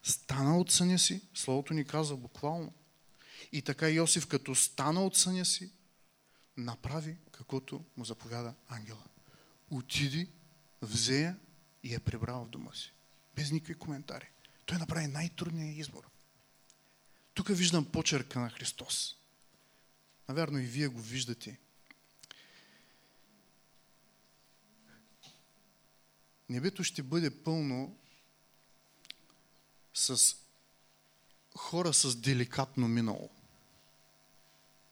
Стана 0.03 0.57
от 0.57 0.71
съня 0.71 0.99
си, 0.99 1.21
Словото 1.33 1.73
ни 1.73 1.85
каза 1.85 2.15
буквално. 2.15 2.73
И 3.51 3.61
така 3.61 3.89
Йосиф, 3.89 4.27
като 4.27 4.55
стана 4.55 5.05
от 5.05 5.17
съня 5.17 5.45
си, 5.45 5.71
направи 6.57 7.17
каквото 7.31 7.85
му 7.97 8.05
заповяда 8.05 8.53
ангела. 8.67 9.03
Отиди, 9.71 10.27
взе 10.81 11.21
я 11.21 11.37
и 11.83 11.93
я 11.93 11.99
прибра 11.99 12.33
в 12.33 12.49
дома 12.49 12.73
си. 12.73 12.93
Без 13.39 13.51
никакви 13.51 13.75
коментари. 13.75 14.29
Той 14.65 14.77
направи 14.77 15.07
най-трудния 15.07 15.79
избор. 15.79 16.09
Тук 17.33 17.47
виждам 17.47 17.91
почерка 17.91 18.39
на 18.39 18.49
Христос. 18.49 19.15
Наверно 20.27 20.59
и 20.59 20.65
вие 20.65 20.87
го 20.87 21.01
виждате. 21.01 21.59
Небето 26.49 26.83
ще 26.83 27.03
бъде 27.03 27.43
пълно 27.43 27.97
с 29.93 30.35
хора 31.55 31.93
с 31.93 32.15
деликатно 32.15 32.87
минало. 32.87 33.29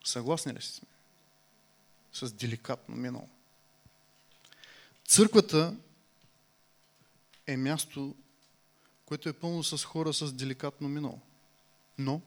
Съгласни 0.05 0.53
ли 0.53 0.61
сме? 0.61 0.87
С 2.13 2.31
деликатно 2.31 2.95
минало. 2.95 3.29
Църквата 5.05 5.77
е 7.47 7.57
място, 7.57 8.15
което 9.07 9.29
е 9.29 9.33
пълно 9.33 9.63
с 9.63 9.85
хора 9.85 10.13
с 10.13 10.33
деликатно 10.33 10.89
минало. 10.89 11.21
Но 11.97 12.21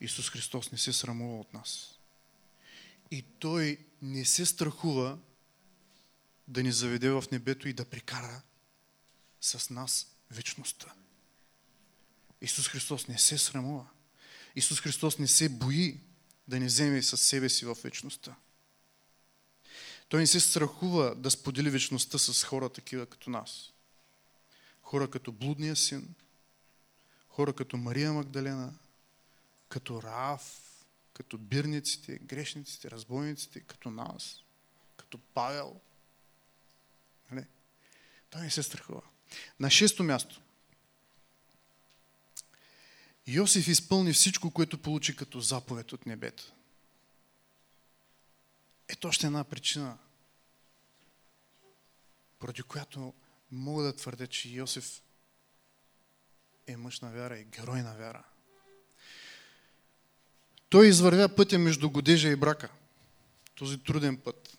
Исус 0.00 0.30
Христос 0.30 0.72
не 0.72 0.78
се 0.78 0.92
срамува 0.92 1.40
от 1.40 1.54
нас. 1.54 1.98
И 3.10 3.22
Той 3.38 3.78
не 4.02 4.24
се 4.24 4.46
страхува 4.46 5.18
да 6.48 6.62
ни 6.62 6.72
заведе 6.72 7.10
в 7.10 7.24
небето 7.32 7.68
и 7.68 7.72
да 7.72 7.84
прикара 7.84 8.42
с 9.40 9.70
нас 9.70 10.06
вечността. 10.30 10.92
Исус 12.40 12.68
Христос 12.68 13.08
не 13.08 13.18
се 13.18 13.38
срамува. 13.38 13.86
Исус 14.56 14.80
Христос 14.80 15.18
не 15.18 15.26
се 15.26 15.48
бои 15.48 16.00
да 16.48 16.60
ни 16.60 16.66
вземе 16.66 17.02
със 17.02 17.20
себе 17.20 17.48
си 17.48 17.64
в 17.64 17.78
вечността. 17.82 18.36
Той 20.08 20.20
не 20.20 20.26
се 20.26 20.40
страхува 20.40 21.14
да 21.14 21.30
сподели 21.30 21.70
вечността 21.70 22.18
с 22.18 22.44
хора 22.44 22.68
такива 22.68 23.06
като 23.06 23.30
нас. 23.30 23.72
Хора 24.88 25.10
като 25.10 25.32
блудния 25.32 25.76
син, 25.76 26.14
хора 27.28 27.52
като 27.52 27.76
Мария 27.76 28.12
Магдалена, 28.12 28.74
като 29.68 30.02
Раав, 30.02 30.62
като 31.12 31.38
бирниците, 31.38 32.18
грешниците, 32.18 32.90
разбойниците, 32.90 33.60
като 33.60 33.90
нас, 33.90 34.42
като 34.96 35.18
Павел. 35.18 35.80
Нали? 37.30 37.46
Той 38.30 38.40
не 38.40 38.50
се 38.50 38.62
страхува. 38.62 39.02
На 39.60 39.70
шесто 39.70 40.04
място. 40.04 40.40
Йосиф 43.26 43.68
изпълни 43.68 44.12
всичко, 44.12 44.50
което 44.50 44.82
получи 44.82 45.16
като 45.16 45.40
заповед 45.40 45.92
от 45.92 46.06
небето. 46.06 46.52
Ето 48.88 49.08
още 49.08 49.26
една 49.26 49.44
причина, 49.44 49.98
поради 52.38 52.62
която 52.62 53.14
мога 53.50 53.82
да 53.82 53.96
твърдя, 53.96 54.26
че 54.26 54.48
Йосиф 54.48 55.02
е 56.66 56.76
мъж 56.76 57.00
на 57.00 57.10
вяра 57.10 57.38
и 57.38 57.44
герой 57.44 57.82
на 57.82 57.94
вяра. 57.94 58.24
Той 60.68 60.88
извървя 60.88 61.28
пътя 61.36 61.58
между 61.58 61.90
годежа 61.90 62.28
и 62.28 62.36
брака. 62.36 62.68
Този 63.54 63.78
труден 63.78 64.16
път. 64.16 64.58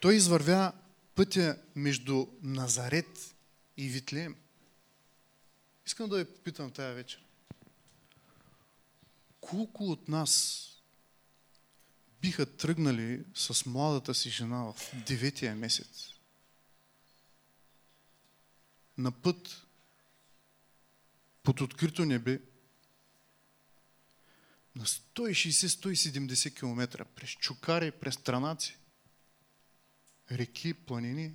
Той 0.00 0.14
извървя 0.14 0.72
пътя 1.14 1.58
между 1.76 2.26
Назарет 2.42 3.34
и 3.76 3.88
Витлеем. 3.88 4.36
Искам 5.86 6.08
да 6.08 6.18
ви 6.18 6.24
попитам 6.24 6.70
тая 6.70 6.94
вечер. 6.94 7.24
Колко 9.40 9.84
от 9.84 10.08
нас 10.08 10.62
биха 12.20 12.56
тръгнали 12.56 13.24
с 13.34 13.66
младата 13.66 14.14
си 14.14 14.30
жена 14.30 14.72
в 14.72 14.74
деветия 15.06 15.56
месец 15.56 16.11
на 19.02 19.12
път 19.12 19.66
под 21.42 21.60
открито 21.60 22.04
небе 22.04 22.40
на 24.76 24.86
160-170 24.86 26.54
км 26.54 27.04
през 27.04 27.30
чукари, 27.30 27.90
през 27.90 28.14
странаци, 28.14 28.76
реки, 30.30 30.74
планини, 30.74 31.34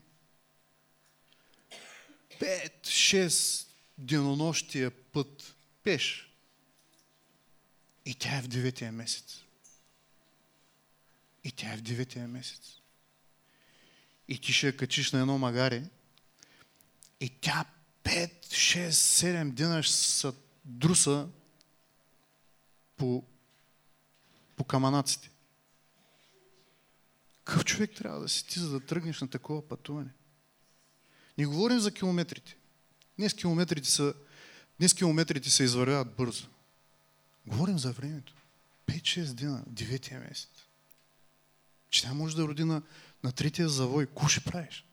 5-6 2.39 3.67
денонощия 3.97 4.91
път 4.91 5.55
пеш. 5.83 6.33
И 8.05 8.15
тя 8.15 8.37
е 8.37 8.41
в 8.41 8.47
деветия 8.47 8.91
месец. 8.91 9.43
И 11.43 11.51
тя 11.51 11.73
е 11.73 11.77
в 11.77 11.81
деветия 11.81 12.27
месец. 12.27 12.79
И 14.27 14.41
ти 14.41 14.53
ще 14.53 14.67
я 14.67 14.77
качиш 14.77 15.11
на 15.11 15.19
едно 15.19 15.37
магаре 15.37 15.83
и 17.19 17.29
тя 17.29 17.65
5, 18.03 18.45
6, 18.45 18.89
7 18.89 19.51
дена 19.51 19.83
са 19.83 20.33
друса 20.65 21.27
по, 22.97 23.23
по 24.55 24.63
каманаците. 24.63 25.31
Какъв 27.43 27.65
човек 27.65 27.95
трябва 27.95 28.19
да 28.19 28.29
си 28.29 28.47
ти, 28.47 28.59
за 28.59 28.69
да 28.69 28.85
тръгнеш 28.85 29.21
на 29.21 29.27
такова 29.27 29.67
пътуване? 29.67 30.09
Не 31.37 31.45
говорим 31.45 31.79
за 31.79 31.91
километрите. 31.91 32.57
Днес 33.17 33.33
километрите 33.33 33.89
са, 33.89 34.13
днес 34.79 34.93
километрите 34.93 35.49
се 35.49 35.63
извървяват 35.63 36.15
бързо. 36.15 36.47
Говорим 37.45 37.79
за 37.79 37.91
времето. 37.91 38.33
5-6 38.87 39.33
дена, 39.33 39.63
9 39.69 40.19
месец. 40.19 40.49
Че 41.89 42.03
тя 42.03 42.13
може 42.13 42.35
да 42.35 42.47
роди 42.47 42.63
на, 42.63 42.81
на 43.23 43.31
третия 43.31 43.69
завой. 43.69 44.05
Ко 44.05 44.27
ще 44.27 44.43
правиш? 44.43 44.85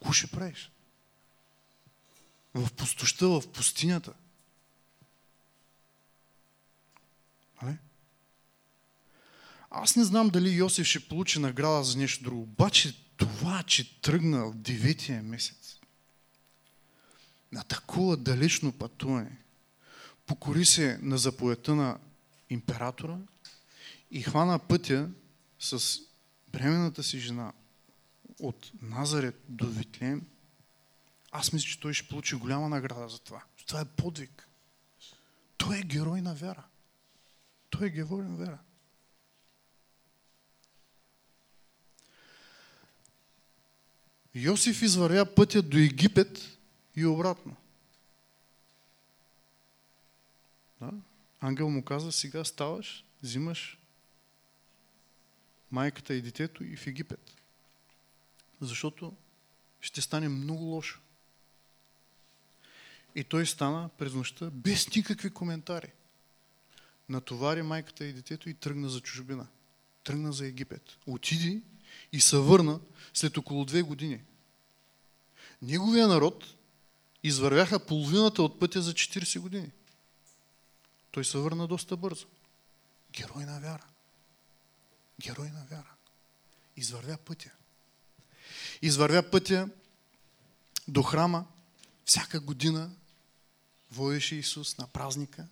Ко 0.00 0.12
ще 0.12 0.26
правиш? 0.26 0.70
В 2.54 2.72
пустоща, 2.72 3.28
в 3.28 3.52
пустинята. 3.52 4.12
Але? 7.56 7.78
Аз 9.70 9.96
не 9.96 10.04
знам 10.04 10.30
дали 10.30 10.50
Йосиф 10.50 10.86
ще 10.86 11.08
получи 11.08 11.38
награда 11.38 11.84
за 11.84 11.98
нещо 11.98 12.24
друго. 12.24 12.42
Обаче 12.42 12.94
това, 13.16 13.62
че 13.62 14.00
тръгна 14.00 14.46
в 14.46 14.54
деветия 14.54 15.22
месец, 15.22 15.78
на 17.52 17.64
такова 17.64 18.16
далечно 18.16 18.72
пътуване, 18.72 19.36
покори 20.26 20.64
се 20.64 20.98
на 21.02 21.18
заповедта 21.18 21.74
на 21.74 21.98
императора 22.50 23.16
и 24.10 24.22
хвана 24.22 24.58
пътя 24.58 25.08
с 25.60 26.00
бременната 26.52 27.02
си 27.02 27.18
жена 27.18 27.52
от 28.40 28.70
Назарет 28.82 29.40
до 29.48 29.66
Витлеем, 29.66 30.26
аз 31.30 31.52
мисля, 31.52 31.68
че 31.68 31.80
той 31.80 31.94
ще 31.94 32.08
получи 32.08 32.34
голяма 32.34 32.68
награда 32.68 33.08
за 33.08 33.18
това. 33.18 33.44
Това 33.66 33.80
е 33.80 33.84
подвиг. 33.84 34.48
Той 35.56 35.78
е 35.78 35.82
герой 35.82 36.20
на 36.20 36.34
вера. 36.34 36.64
Той 37.70 37.86
е 37.86 37.90
герой 37.90 38.24
на 38.24 38.36
вера. 38.36 38.58
Йосиф 44.34 44.82
извървя 44.82 45.34
пътя 45.34 45.62
до 45.62 45.78
Египет 45.78 46.58
и 46.96 47.06
обратно. 47.06 47.56
Да? 50.80 50.92
Ангел 51.40 51.70
му 51.70 51.84
каза, 51.84 52.12
сега 52.12 52.44
ставаш, 52.44 53.04
взимаш 53.22 53.78
майката 55.70 56.14
и 56.14 56.22
детето 56.22 56.64
и 56.64 56.76
в 56.76 56.86
Египет. 56.86 57.39
Защото 58.60 59.16
ще 59.80 60.00
стане 60.00 60.28
много 60.28 60.64
лошо. 60.64 61.00
И 63.14 63.24
той 63.24 63.46
стана 63.46 63.88
през 63.98 64.14
нощта 64.14 64.50
без 64.50 64.94
никакви 64.96 65.30
коментари. 65.30 65.92
Натовари 67.08 67.62
майката 67.62 68.04
и 68.04 68.12
детето 68.12 68.48
и 68.48 68.54
тръгна 68.54 68.88
за 68.88 69.00
чужбина. 69.00 69.46
Тръгна 70.04 70.32
за 70.32 70.46
Египет. 70.46 70.96
Отиди 71.06 71.62
и 72.12 72.20
се 72.20 72.36
върна 72.36 72.80
след 73.14 73.36
около 73.36 73.64
две 73.64 73.82
години. 73.82 74.22
Неговия 75.62 76.08
народ 76.08 76.44
извървяха 77.22 77.86
половината 77.86 78.42
от 78.42 78.60
пътя 78.60 78.82
за 78.82 78.92
40 78.92 79.40
години. 79.40 79.70
Той 81.10 81.24
се 81.24 81.38
върна 81.38 81.66
доста 81.66 81.96
бързо. 81.96 82.26
Герой 83.12 83.44
на 83.44 83.60
вяра. 83.60 83.86
Герой 85.20 85.50
на 85.50 85.64
вяра. 85.70 85.94
Извървя 86.76 87.16
пътя. 87.16 87.50
Извървя 88.82 89.30
пътя 89.30 89.68
до 90.88 91.02
храма. 91.02 91.46
Всяка 92.04 92.40
година 92.40 92.90
водеше 93.92 94.36
Исус 94.36 94.78
на 94.78 94.86
празника. 94.86 95.46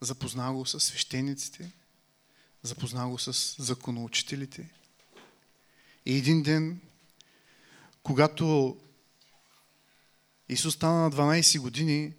Запознава 0.00 0.54
го 0.54 0.66
с 0.66 0.80
свещениците. 0.80 1.72
Запознава 2.62 3.10
го 3.10 3.18
с 3.18 3.56
законоучителите. 3.62 4.70
И 6.06 6.16
един 6.16 6.42
ден, 6.42 6.80
когато 8.02 8.76
Исус 10.48 10.74
стана 10.74 11.00
на 11.00 11.10
12 11.10 11.60
години 11.60 12.12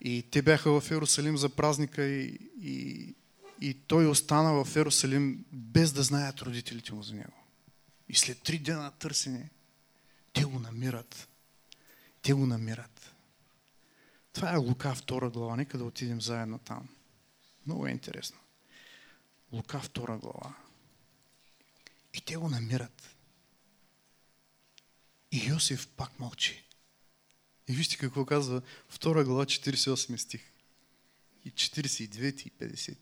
и 0.00 0.24
те 0.30 0.42
бяха 0.42 0.80
в 0.80 0.90
Иерусалим 0.90 1.36
за 1.36 1.48
празника 1.48 2.04
и, 2.04 2.38
и, 2.62 3.14
и 3.60 3.74
той 3.74 4.06
остана 4.06 4.64
в 4.64 4.76
Иерусалим 4.76 5.44
без 5.52 5.92
да 5.92 6.02
знаят 6.02 6.42
родителите 6.42 6.94
му 6.94 7.02
за 7.02 7.14
него. 7.14 7.39
И 8.10 8.14
след 8.14 8.42
три 8.42 8.58
дена 8.58 8.90
търсене, 8.90 9.50
те 10.32 10.44
го 10.44 10.58
намират. 10.58 11.28
Те 12.22 12.32
го 12.32 12.46
намират. 12.46 13.14
Това 14.32 14.52
е 14.52 14.56
Лука 14.56 14.88
2 14.88 15.30
глава. 15.30 15.56
Нека 15.56 15.78
да 15.78 15.84
отидем 15.84 16.20
заедно 16.20 16.58
там. 16.58 16.88
Много 17.66 17.86
е 17.86 17.90
интересно. 17.90 18.38
Лука 19.52 19.80
2 19.80 20.18
глава. 20.18 20.54
И 22.14 22.20
те 22.20 22.36
го 22.36 22.48
намират. 22.48 23.16
И 25.32 25.46
Йосиф 25.46 25.88
пак 25.88 26.20
мълчи. 26.20 26.64
И 27.68 27.72
вижте 27.72 27.96
какво 27.96 28.26
казва 28.26 28.62
2 28.92 29.24
глава 29.24 29.44
48 29.44 30.16
стих. 30.16 30.52
И 31.44 31.52
49 31.52 32.46
и 32.46 32.50
50. 32.50 32.96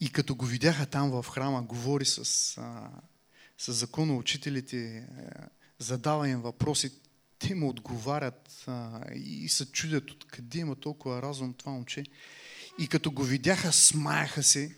И 0.00 0.12
като 0.12 0.34
го 0.34 0.46
видяха 0.46 0.86
там 0.86 1.10
в 1.10 1.26
храма, 1.28 1.62
говори 1.62 2.04
с, 2.04 2.58
а, 2.58 2.90
с 3.60 3.72
законоучителите, 3.72 4.96
е, 4.96 5.04
задава 5.78 6.28
им 6.28 6.40
въпроси, 6.40 6.92
те 7.38 7.54
му 7.54 7.68
отговарят 7.68 8.66
и 9.14 9.48
се 9.48 9.72
чудят 9.72 10.10
откъде 10.10 10.58
има 10.58 10.76
толкова 10.76 11.22
разум 11.22 11.54
това 11.54 11.72
момче. 11.72 12.04
И 12.78 12.88
като 12.88 13.10
го 13.10 13.22
видяха, 13.22 13.72
смаяха 13.72 14.42
се 14.42 14.76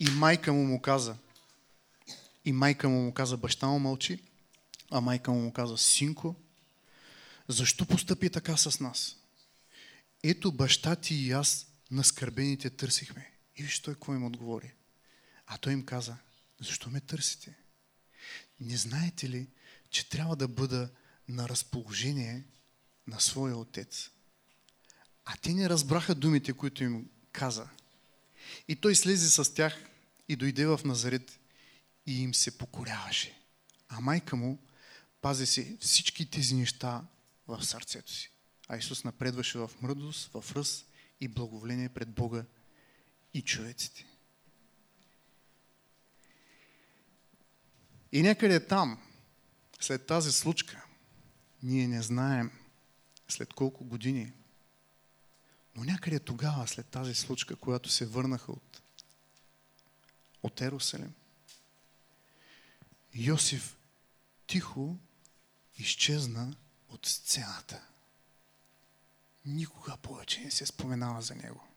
и 0.00 0.10
майка 0.10 0.52
му 0.52 0.64
му 0.64 0.80
каза. 0.80 1.16
И 2.44 2.52
майка 2.52 2.88
му 2.88 3.02
му 3.02 3.14
каза, 3.14 3.36
баща 3.36 3.66
му 3.66 3.78
мълчи, 3.78 4.22
а 4.90 5.00
майка 5.00 5.32
му 5.32 5.40
му 5.40 5.52
каза, 5.52 5.78
синко, 5.78 6.36
защо 7.48 7.86
постъпи 7.86 8.30
така 8.30 8.56
с 8.56 8.80
нас? 8.80 9.16
Ето 10.22 10.52
баща 10.52 10.96
ти 10.96 11.14
и 11.14 11.32
аз 11.32 11.66
на 11.90 12.04
скърбените 12.04 12.70
търсихме. 12.70 13.30
И 13.56 13.62
виж 13.62 13.80
той 13.80 13.94
какво 13.94 14.14
им 14.14 14.24
отговори. 14.24 14.72
А 15.46 15.58
той 15.58 15.72
им 15.72 15.84
каза, 15.84 16.16
защо 16.60 16.90
ме 16.90 17.00
търсите? 17.00 17.56
Не 18.60 18.76
знаете 18.76 19.28
ли, 19.28 19.48
че 19.90 20.08
трябва 20.08 20.36
да 20.36 20.48
бъда 20.48 20.90
на 21.28 21.48
разположение 21.48 22.44
на 23.06 23.20
своя 23.20 23.56
отец? 23.56 24.10
А 25.24 25.36
те 25.36 25.54
не 25.54 25.68
разбраха 25.68 26.14
думите, 26.14 26.52
които 26.52 26.84
им 26.84 27.08
каза. 27.32 27.68
И 28.68 28.76
той 28.76 28.94
слезе 28.94 29.30
с 29.30 29.54
тях 29.54 29.84
и 30.28 30.36
дойде 30.36 30.66
в 30.66 30.80
Назарет 30.84 31.40
и 32.06 32.22
им 32.22 32.34
се 32.34 32.58
покоряваше. 32.58 33.40
А 33.88 34.00
майка 34.00 34.36
му 34.36 34.58
пази 35.20 35.46
се 35.46 35.76
всички 35.80 36.30
тези 36.30 36.54
неща 36.54 37.04
в 37.48 37.64
сърцето 37.64 38.12
си. 38.12 38.30
А 38.68 38.76
Исус 38.76 39.04
напредваше 39.04 39.58
в 39.58 39.70
мръдост, 39.82 40.30
в 40.34 40.56
ръст 40.56 40.86
и 41.20 41.28
благоволение 41.28 41.88
пред 41.88 42.08
Бога 42.08 42.44
и 43.34 43.42
човеците. 43.42 44.06
И 48.14 48.22
някъде 48.22 48.66
там, 48.66 49.02
след 49.80 50.06
тази 50.06 50.32
случка, 50.32 50.84
ние 51.62 51.88
не 51.88 52.02
знаем 52.02 52.50
след 53.28 53.54
колко 53.54 53.84
години, 53.84 54.32
но 55.76 55.84
някъде 55.84 56.18
тогава, 56.20 56.68
след 56.68 56.86
тази 56.86 57.14
случка, 57.14 57.56
която 57.56 57.88
се 57.88 58.06
върнаха 58.06 58.52
от, 58.52 58.82
от 60.42 60.60
Ерусалим, 60.60 61.14
Йосиф 63.14 63.76
тихо 64.46 64.96
изчезна 65.78 66.56
от 66.88 67.06
сцената. 67.06 67.86
Никога 69.44 69.96
повече 69.96 70.40
не 70.40 70.50
се 70.50 70.66
споменава 70.66 71.22
за 71.22 71.34
него. 71.34 71.68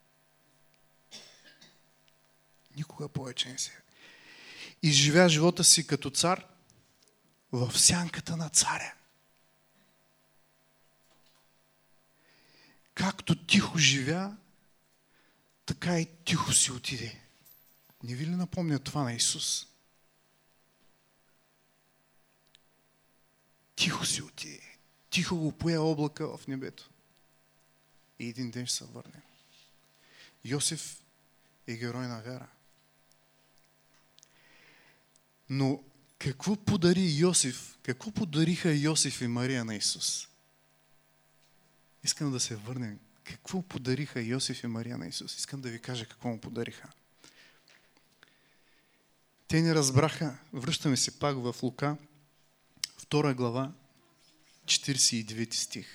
Никога 2.75 3.09
повече 3.09 3.49
не 3.49 3.57
се. 3.57 3.86
Изживя 4.83 5.29
живота 5.29 5.63
си 5.63 5.87
като 5.87 6.09
цар 6.09 6.47
в 7.51 7.79
сянката 7.79 8.37
на 8.37 8.49
царя. 8.49 8.93
Както 12.93 13.45
тихо 13.45 13.77
живя, 13.77 14.37
така 15.65 15.99
и 15.99 16.07
тихо 16.25 16.53
си 16.53 16.71
отиде. 16.71 17.21
Не 18.03 18.15
ви 18.15 18.25
ли 18.25 18.35
напомня 18.35 18.79
това 18.79 19.03
на 19.03 19.13
Исус? 19.13 19.67
Тихо 23.75 24.05
си 24.05 24.21
отиде 24.21 24.77
тихо 25.17 25.37
го 25.37 25.51
пое 25.51 25.77
облака 25.77 26.37
в 26.37 26.47
небето. 26.47 26.89
И 28.19 28.29
един 28.29 28.51
ден 28.51 28.65
ще 28.65 28.77
се 28.77 28.85
върне. 28.85 29.21
Йосиф 30.43 31.01
е 31.67 31.75
герой 31.75 32.07
на 32.07 32.21
вяра. 32.21 32.47
Но 35.49 35.83
какво 36.19 36.55
подари 36.55 37.15
Йосиф? 37.19 37.77
Какво 37.83 38.11
подариха 38.11 38.73
Йосиф 38.73 39.21
и 39.21 39.27
Мария 39.27 39.65
на 39.65 39.75
Исус? 39.75 40.27
Искам 42.03 42.31
да 42.31 42.39
се 42.39 42.55
върнем. 42.55 42.99
Какво 43.23 43.61
подариха 43.61 44.21
Йосиф 44.21 44.63
и 44.63 44.67
Мария 44.67 44.97
на 44.97 45.07
Исус? 45.07 45.37
Искам 45.37 45.61
да 45.61 45.69
ви 45.69 45.79
кажа 45.79 46.05
какво 46.05 46.29
му 46.29 46.41
подариха. 46.41 46.89
Те 49.47 49.61
не 49.61 49.75
разбраха, 49.75 50.37
връщаме 50.53 50.97
се 50.97 51.19
пак 51.19 51.37
в 51.37 51.55
Лука, 51.63 51.97
втора 52.97 53.33
глава, 53.33 53.71
49 54.65 55.53
стих. 55.53 55.87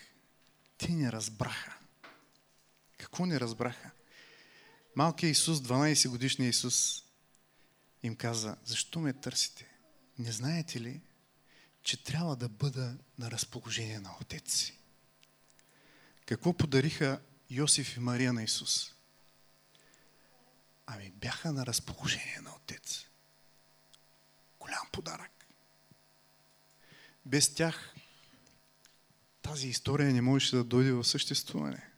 Те 0.78 0.92
не 0.92 1.12
разбраха. 1.12 1.78
Какво 2.98 3.26
не 3.26 3.40
разбраха? 3.40 3.90
Малкият 4.96 5.36
Исус, 5.36 5.58
12 5.58 6.08
годишния 6.08 6.48
Исус, 6.48 7.01
им 8.02 8.16
каза, 8.16 8.56
защо 8.64 9.00
ме 9.00 9.12
търсите? 9.12 9.68
Не 10.18 10.32
знаете 10.32 10.80
ли, 10.80 11.00
че 11.82 12.04
трябва 12.04 12.36
да 12.36 12.48
бъда 12.48 12.96
на 13.18 13.30
разположение 13.30 14.00
на 14.00 14.16
Отец 14.20 14.52
си? 14.52 14.78
Какво 16.26 16.52
подариха 16.52 17.20
Йосиф 17.50 17.96
и 17.96 18.00
Мария 18.00 18.32
на 18.32 18.42
Исус? 18.42 18.94
Ами 20.86 21.10
бяха 21.10 21.52
на 21.52 21.66
разположение 21.66 22.40
на 22.42 22.50
Отец. 22.56 23.06
Голям 24.60 24.88
подарък. 24.92 25.46
Без 27.26 27.54
тях 27.54 27.94
тази 29.42 29.68
история 29.68 30.12
не 30.12 30.20
можеше 30.20 30.56
да 30.56 30.64
дойде 30.64 30.92
в 30.92 31.04
съществуване. 31.04 31.88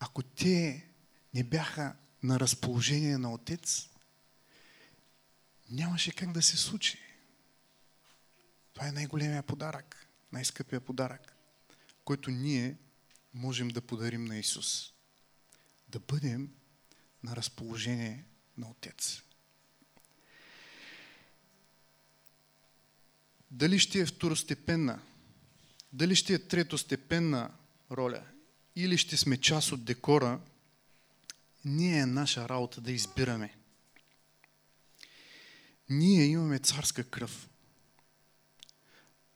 Ако 0.00 0.22
те 0.22 0.88
не 1.34 1.44
бяха 1.44 1.96
на 2.22 2.40
разположение 2.40 3.18
на 3.18 3.34
Отец, 3.34 3.88
нямаше 5.70 6.12
как 6.12 6.32
да 6.32 6.42
се 6.42 6.56
случи. 6.56 6.98
Това 8.72 8.88
е 8.88 8.92
най-големия 8.92 9.42
подарък, 9.42 10.08
най-скъпия 10.32 10.80
подарък, 10.80 11.36
който 12.04 12.30
ние 12.30 12.76
можем 13.34 13.68
да 13.68 13.80
подарим 13.80 14.24
на 14.24 14.38
Исус. 14.38 14.92
Да 15.88 16.00
бъдем 16.00 16.54
на 17.22 17.36
разположение 17.36 18.24
на 18.56 18.70
Отец. 18.70 19.22
Дали 23.50 23.78
ще 23.78 24.00
е 24.00 24.06
второстепенна 24.06 25.02
дали 25.96 26.16
ще 26.16 26.34
е 26.34 26.38
третостепенна 26.38 27.50
роля 27.90 28.22
или 28.76 28.98
ще 28.98 29.16
сме 29.16 29.36
част 29.36 29.72
от 29.72 29.84
декора, 29.84 30.40
ние 31.64 31.98
е 31.98 32.06
наша 32.06 32.48
работа 32.48 32.80
да 32.80 32.92
избираме 32.92 33.54
Ние 35.88 36.24
имаме 36.24 36.58
царска 36.58 37.04
кръв. 37.04 37.48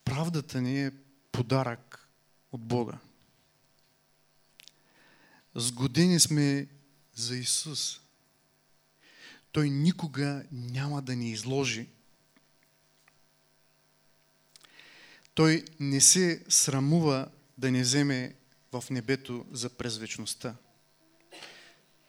Правдата 0.05 0.63
ни 0.63 0.87
е 0.87 0.93
подарък 1.33 2.09
от 2.53 2.61
Бога. 2.61 2.99
Сгодени 5.55 6.21
сме 6.21 6.67
за 7.15 7.37
Исус. 7.37 8.01
Той 9.53 9.71
никога 9.71 10.45
няма 10.53 11.03
да 11.03 11.17
ни 11.17 11.31
изложи. 11.31 11.89
Той 15.35 15.65
не 15.81 16.01
се 16.01 16.45
срамува 16.49 17.31
да 17.59 17.71
не 17.71 17.83
вземе 17.83 18.35
в 18.73 18.85
небето 18.91 19.47
за 19.53 19.71
презвечността. 19.71 20.57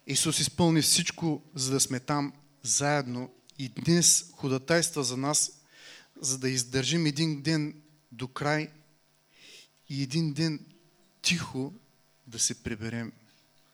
Исус 0.08 0.40
изпълни 0.40 0.82
всичко, 0.82 1.44
за 1.56 1.72
да 1.72 1.80
сме 1.80 2.00
там 2.00 2.34
заедно 2.64 3.34
и 3.62 3.70
днес 3.70 4.32
ходатайства 4.36 5.04
за 5.04 5.18
нас, 5.18 5.62
за 6.22 6.38
да 6.38 6.50
издържим 6.50 7.06
един 7.06 7.42
ден 7.42 7.82
до 8.12 8.28
край 8.28 8.72
и 9.90 10.04
един 10.04 10.34
ден 10.34 10.66
тихо 11.22 11.74
да 12.28 12.40
се 12.40 12.64
приберем 12.64 13.12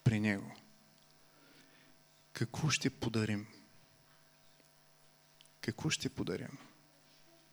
при 0.04 0.20
Него. 0.20 0.56
Какво 2.34 2.70
ще 2.70 2.90
подарим? 2.90 3.48
Какво 5.62 5.90
ще 5.90 6.10
подарим 6.10 6.58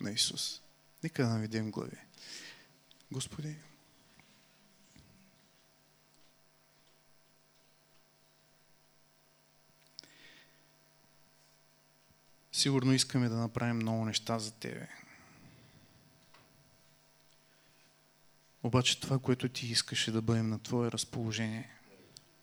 на 0.01 0.11
Исус? 0.11 0.61
Нека 1.03 1.23
да 1.23 1.29
наведем 1.29 1.71
глави. 1.71 1.99
Господи, 3.13 3.57
Сигурно 12.55 12.93
искаме 12.93 13.29
да 13.29 13.37
направим 13.37 13.77
много 13.77 14.05
неща 14.05 14.39
за 14.39 14.53
Тебе. 14.53 14.89
Обаче 18.63 19.01
това, 19.01 19.19
което 19.19 19.49
ти 19.49 19.67
искаше 19.67 20.13
да 20.13 20.23
бъдем 20.23 20.49
на 20.49 20.59
Твое 20.59 20.91
разположение, 20.91 21.71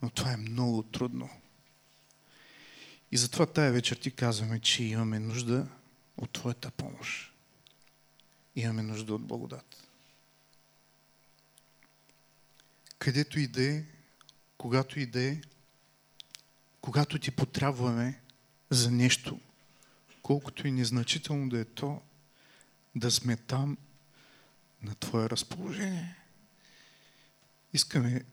но 0.01 0.09
това 0.09 0.31
е 0.31 0.37
много 0.37 0.83
трудно. 0.83 1.29
И 3.11 3.17
затова 3.17 3.45
тая 3.45 3.71
вечер 3.71 3.95
ти 3.95 4.11
казваме, 4.11 4.59
че 4.59 4.83
имаме 4.83 5.19
нужда 5.19 5.67
от 6.17 6.31
Твоята 6.31 6.71
помощ. 6.71 7.33
Имаме 8.55 8.81
нужда 8.81 9.15
от 9.15 9.23
благодат. 9.23 9.87
Където 12.99 13.39
и 13.39 13.47
да 13.47 13.63
е, 13.63 13.83
когато 14.57 14.99
и 14.99 15.05
да 15.05 15.23
е, 15.23 15.41
когато 16.81 17.19
ти 17.19 17.31
потребваме 17.31 18.21
за 18.69 18.91
нещо– 18.91 19.39
колкото 20.31 20.67
и 20.67 20.71
незначително 20.71 21.49
да 21.49 21.59
е 21.59 21.65
то, 21.65 22.01
да 22.95 23.11
сме 23.11 23.37
там 23.37 23.77
на 24.81 24.95
Твое 24.95 25.29
разположение. 25.29 26.15
Искаме 27.73 28.25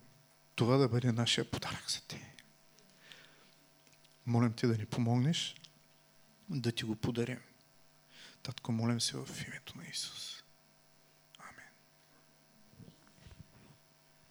това 0.55 0.76
да 0.76 0.88
бъде 0.88 1.12
нашия 1.12 1.51
подарък 1.51 1.90
за 1.90 2.01
Те. 2.09 2.34
Молим 4.26 4.53
Те 4.53 4.66
да 4.66 4.78
ни 4.78 4.86
помогнеш 4.86 5.55
да 6.51 6.72
Ти 6.72 6.84
го 6.84 6.96
подарим. 6.96 7.40
Татко, 8.42 8.72
молим 8.72 9.01
се 9.01 9.16
в 9.16 9.46
името 9.46 9.78
на 9.78 9.84
Исус. 9.92 10.38